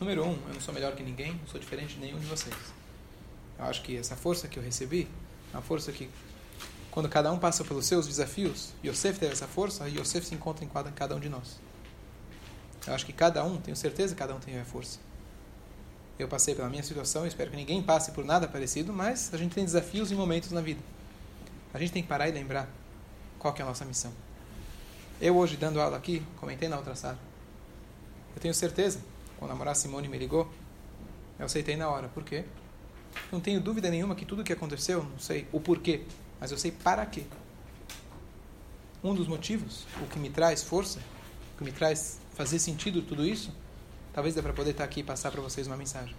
número 0.00 0.24
um, 0.24 0.32
eu 0.48 0.54
não 0.54 0.60
sou 0.60 0.74
melhor 0.74 0.96
que 0.96 1.04
ninguém, 1.04 1.34
não 1.34 1.46
sou 1.46 1.60
diferente 1.60 1.94
de 1.94 2.00
nenhum 2.00 2.18
de 2.18 2.26
vocês. 2.26 2.56
Eu 3.56 3.64
acho 3.66 3.80
que 3.82 3.96
essa 3.96 4.16
força 4.16 4.48
que 4.48 4.58
eu 4.58 4.62
recebi, 4.62 5.08
é 5.52 5.56
uma 5.56 5.62
força 5.62 5.92
que, 5.92 6.10
quando 6.92 7.08
cada 7.08 7.32
um 7.32 7.38
passa 7.38 7.64
pelos 7.64 7.86
seus 7.86 8.06
desafios, 8.06 8.74
Yosef 8.84 9.18
teve 9.18 9.32
essa 9.32 9.48
força 9.48 9.88
e 9.88 9.98
Yosef 9.98 10.26
se 10.26 10.34
encontra 10.34 10.62
em 10.62 10.68
cada 10.68 11.16
um 11.16 11.18
de 11.18 11.28
nós. 11.30 11.58
Eu 12.86 12.92
acho 12.92 13.06
que 13.06 13.14
cada 13.14 13.42
um, 13.42 13.56
tenho 13.56 13.74
certeza 13.74 14.14
que 14.14 14.18
cada 14.18 14.34
um 14.34 14.38
tem 14.38 14.60
a 14.60 14.64
força. 14.64 14.98
Eu 16.18 16.28
passei 16.28 16.54
pela 16.54 16.68
minha 16.68 16.82
situação, 16.82 17.26
espero 17.26 17.50
que 17.50 17.56
ninguém 17.56 17.82
passe 17.82 18.12
por 18.12 18.26
nada 18.26 18.46
parecido, 18.46 18.92
mas 18.92 19.32
a 19.32 19.38
gente 19.38 19.54
tem 19.54 19.64
desafios 19.64 20.12
e 20.12 20.14
momentos 20.14 20.50
na 20.50 20.60
vida. 20.60 20.80
A 21.72 21.78
gente 21.78 21.92
tem 21.92 22.02
que 22.02 22.08
parar 22.10 22.28
e 22.28 22.32
lembrar 22.32 22.68
qual 23.38 23.54
é 23.58 23.62
a 23.62 23.64
nossa 23.64 23.86
missão. 23.86 24.12
Eu 25.18 25.34
hoje 25.38 25.56
dando 25.56 25.80
aula 25.80 25.96
aqui, 25.96 26.22
comentei 26.36 26.68
na 26.68 26.76
outra 26.76 26.94
sala. 26.94 27.18
Eu 28.36 28.40
tenho 28.42 28.52
certeza, 28.52 29.00
quando 29.38 29.50
a 29.50 29.54
namorada 29.54 29.78
Simone 29.78 30.08
me 30.08 30.18
ligou, 30.18 30.46
eu 31.38 31.46
aceitei 31.46 31.74
na 31.74 31.88
hora. 31.88 32.08
Por 32.08 32.22
quê? 32.22 32.44
Não 33.30 33.40
tenho 33.40 33.62
dúvida 33.62 33.88
nenhuma 33.88 34.14
que 34.14 34.26
tudo 34.26 34.42
o 34.42 34.44
que 34.44 34.52
aconteceu, 34.52 35.02
não 35.02 35.18
sei 35.18 35.46
o 35.52 35.58
porquê, 35.58 36.04
mas 36.42 36.50
eu 36.50 36.58
sei 36.58 36.72
para 36.72 37.06
quê. 37.06 37.22
Um 39.00 39.14
dos 39.14 39.28
motivos, 39.28 39.86
o 40.02 40.08
que 40.08 40.18
me 40.18 40.28
traz 40.28 40.60
força, 40.60 40.98
o 41.54 41.58
que 41.58 41.62
me 41.62 41.70
traz 41.70 42.18
fazer 42.34 42.58
sentido 42.58 43.00
tudo 43.00 43.24
isso, 43.24 43.54
talvez 44.12 44.34
dê 44.34 44.42
para 44.42 44.52
poder 44.52 44.72
estar 44.72 44.82
aqui 44.82 45.00
e 45.00 45.02
passar 45.04 45.30
para 45.30 45.40
vocês 45.40 45.68
uma 45.68 45.76
mensagem. 45.76 46.16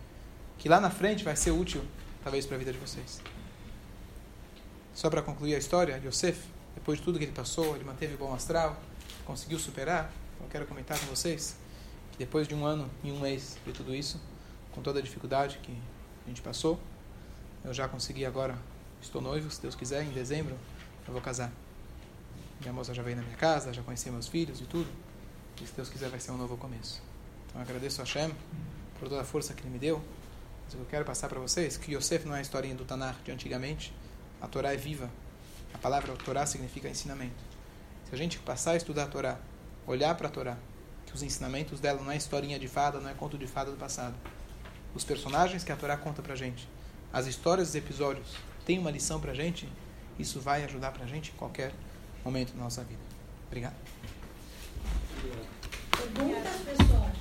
Que 0.58 0.70
lá 0.70 0.80
na 0.80 0.90
frente 0.90 1.26
vai 1.26 1.36
ser 1.36 1.52
útil, 1.52 1.84
talvez, 2.24 2.46
para 2.46 2.56
a 2.56 2.58
vida 2.58 2.72
de 2.72 2.80
vocês. 2.80 3.20
Só 4.94 5.10
para 5.10 5.22
concluir 5.22 5.56
a 5.56 5.58
história, 5.58 6.02
Yosef, 6.06 6.40
depois 6.74 7.00
de 7.00 7.04
tudo 7.04 7.20
que 7.20 7.26
ele 7.26 7.34
passou, 7.34 7.76
ele 7.76 7.84
manteve 7.84 8.14
o 8.14 8.18
bom 8.18 8.34
astral, 8.34 8.82
conseguiu 9.26 9.60
superar. 9.60 10.10
Eu 10.40 10.48
quero 10.48 10.66
comentar 10.66 10.98
com 10.98 11.06
vocês 11.08 11.58
que 12.14 12.18
depois 12.18 12.48
de 12.48 12.56
um 12.56 12.66
ano 12.66 12.90
e 13.04 13.12
um 13.12 13.20
mês 13.20 13.58
de 13.66 13.74
tudo 13.74 13.94
isso, 13.94 14.22
com 14.72 14.82
toda 14.82 15.00
a 15.00 15.02
dificuldade 15.02 15.60
que 15.62 15.78
a 16.26 16.30
gente 16.30 16.42
passou, 16.42 16.80
eu 17.66 17.74
já 17.74 17.90
consegui 17.90 18.26
agora, 18.26 18.58
estou 19.04 19.22
noivo, 19.22 19.52
se 19.52 19.62
Deus 19.62 19.76
quiser, 19.76 20.04
em 20.04 20.12
dezembro 20.12 20.58
eu 21.06 21.13
vou 21.13 21.22
casar. 21.22 21.52
Minha 22.62 22.74
moça 22.74 22.94
já 22.94 23.04
veio 23.04 23.18
na 23.18 23.24
minha 23.24 23.36
casa, 23.36 23.74
já 23.74 23.84
conheci 23.84 24.10
meus 24.10 24.28
filhos 24.28 24.62
e 24.62 24.66
tudo. 24.66 24.88
E 25.62 25.68
se 25.68 25.74
Deus 25.74 25.89
quiser 25.89 26.10
vai 26.10 26.20
ser 26.20 26.32
um 26.32 26.38
novo 26.38 26.58
começo. 26.58 27.02
Então 27.46 27.62
eu 27.62 27.68
agradeço 27.68 28.02
a 28.02 28.06
Hashem 28.06 28.34
por 28.98 29.10
toda 29.10 29.22
a 29.22 29.26
força 29.26 29.54
que 29.54 29.62
ele 29.62 29.70
me 29.70 29.80
deu. 29.80 30.02
Mas 30.66 30.74
eu 30.74 30.86
quero 30.86 31.04
passar 31.06 31.28
para 31.28 31.39
vocês 31.39 31.78
que 31.78 31.94
Yosef 31.94 32.26
não 32.26 32.36
é 32.36 32.39
a 32.39 32.42
historinha 32.42 32.74
do 32.74 32.86
Tanar 32.86 33.18
de 33.24 33.32
antigamente. 33.32 33.94
A 34.42 34.48
Torá 34.48 34.74
é 34.74 34.78
viva. 34.78 35.10
A 35.74 35.78
palavra 35.78 36.13
Torá 36.16 36.46
significa 36.46 36.88
ensinamento. 36.88 37.44
Se 38.08 38.16
a 38.16 38.18
gente 38.18 38.39
passar 38.39 38.72
a 38.72 38.76
estudar 38.78 39.04
a 39.04 39.08
Torá, 39.08 39.39
olhar 39.86 40.16
para 40.16 40.28
a 40.28 40.32
Torá, 40.32 40.58
que 41.06 41.13
os 41.13 41.22
ensinamentos 41.22 41.80
dela 41.80 42.02
não 42.02 42.12
é 42.12 42.16
historinha 42.16 42.58
de 42.58 42.68
fada, 42.68 43.00
não 43.00 43.10
é 43.10 43.13
conto 43.13 43.38
de 43.38 43.48
fada 43.48 43.72
do 43.72 43.78
passado. 43.78 44.16
Os 44.96 45.04
personagens 45.04 45.63
que 45.63 45.72
a 45.72 45.76
Torá 45.76 45.98
conta 45.98 46.22
para 46.22 46.36
gente, 46.36 46.70
as 47.12 47.28
histórias 47.28 47.68
dos 47.68 47.76
episódios, 47.76 48.38
têm 48.65 48.80
uma 48.80 48.91
lição 48.91 49.19
para 49.19 49.32
a 49.32 49.36
gente, 49.36 49.67
isso 50.17 50.39
vai 50.39 50.63
ajudar 50.63 50.91
para 50.91 51.04
a 51.04 51.08
gente 51.08 51.32
em 51.32 51.36
qualquer 51.36 51.73
momento 52.23 52.54
da 52.54 52.63
nossa 52.63 52.84
vida. 52.84 53.02
Obrigado. 53.47 53.76
Perguntas, 55.91 56.56
pessoal? 56.65 57.12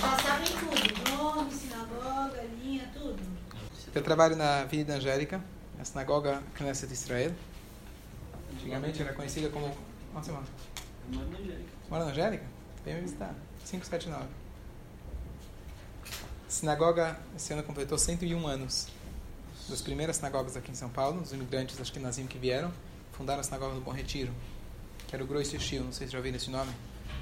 Já 0.00 0.18
sabem 0.18 0.48
tudo. 0.48 1.10
Nome, 1.16 1.52
sinagoga, 1.52 2.42
linha, 2.62 2.90
tudo. 2.92 3.22
Eu 3.94 4.02
trabalho 4.02 4.36
na 4.36 4.60
Avenida 4.60 4.94
Angélica, 4.94 5.42
na 5.76 5.84
sinagoga 5.84 6.42
Knesset 6.54 6.86
de 6.86 6.94
Israel. 6.94 7.34
Antigamente 8.52 9.02
era 9.02 9.12
conhecida 9.12 9.48
como. 9.48 9.66
Onde 10.14 10.26
você 10.26 10.32
mora? 10.32 10.44
Mora 11.88 12.04
na 12.04 12.10
Angélica? 12.10 12.44
Vem 12.84 12.94
me 12.94 13.00
visitar. 13.02 13.34
579. 13.64 14.26
Sinagoga, 16.48 17.18
esse 17.36 17.52
ano 17.52 17.62
completou 17.62 17.96
101 17.96 18.46
anos. 18.46 18.88
Das 19.70 19.80
primeiras 19.80 20.16
sinagogas 20.16 20.56
aqui 20.56 20.72
em 20.72 20.74
São 20.74 20.88
Paulo, 20.90 21.22
os 21.22 21.32
imigrantes 21.32 21.80
ashkenazim 21.80 22.26
que 22.26 22.36
vieram, 22.36 22.72
fundaram 23.12 23.38
a 23.40 23.44
sinagoga 23.44 23.74
do 23.76 23.80
Bom 23.80 23.92
Retiro, 23.92 24.32
que 25.06 25.14
era 25.14 25.22
o 25.22 25.26
Grois 25.28 25.48
Shil, 25.48 25.84
não 25.84 25.92
sei 25.92 26.08
se 26.08 26.12
já 26.12 26.18
ouviram 26.18 26.36
esse 26.36 26.50
nome. 26.50 26.72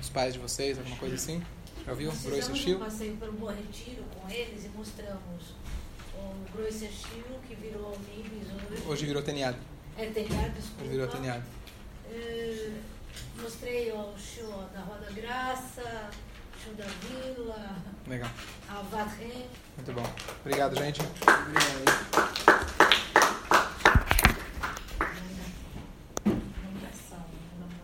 Os 0.01 0.09
pais 0.09 0.33
de 0.33 0.41
vocês, 0.41 0.79
alguma 0.79 0.97
coisa 0.97 1.15
assim? 1.17 1.45
Já 1.85 1.93
ouviu? 1.93 2.09
Nós 2.09 2.23
Grois 2.23 2.37
fizemos 2.47 2.61
um 2.61 2.65
Shil? 2.65 2.79
passeio 2.79 3.17
pelo 3.19 3.33
Bom 3.33 3.49
Retiro 3.49 4.03
com 4.15 4.31
eles 4.31 4.65
e 4.65 4.69
mostramos 4.69 5.55
o 6.15 6.57
Grosser 6.57 6.91
Chilo, 6.91 7.39
que 7.47 7.55
virou 7.55 7.99
Nibis 8.09 8.49
hoje. 8.49 8.83
Hoje 8.87 9.07
virou 9.07 9.23
Teniado. 9.23 9.59
É 9.99 10.07
telhado, 10.07 10.55
desculpa. 10.55 10.83
Hoje 10.83 10.91
virou 10.91 11.09
Teniado. 11.09 11.45
Eh, 12.11 12.73
mostrei 13.43 13.93
o 13.93 14.15
show 14.17 14.65
da 14.73 14.81
Roda 14.81 15.11
Graça, 15.13 16.11
show 16.65 16.73
da 16.75 16.87
Vila, 16.87 17.77
Legal. 18.07 18.31
a 18.71 18.81
Vadré. 18.83 19.45
Muito 19.79 19.93
bom. 19.93 20.07
Obrigado, 20.45 20.77
gente. 20.77 21.01
Obrigado. 21.01 22.58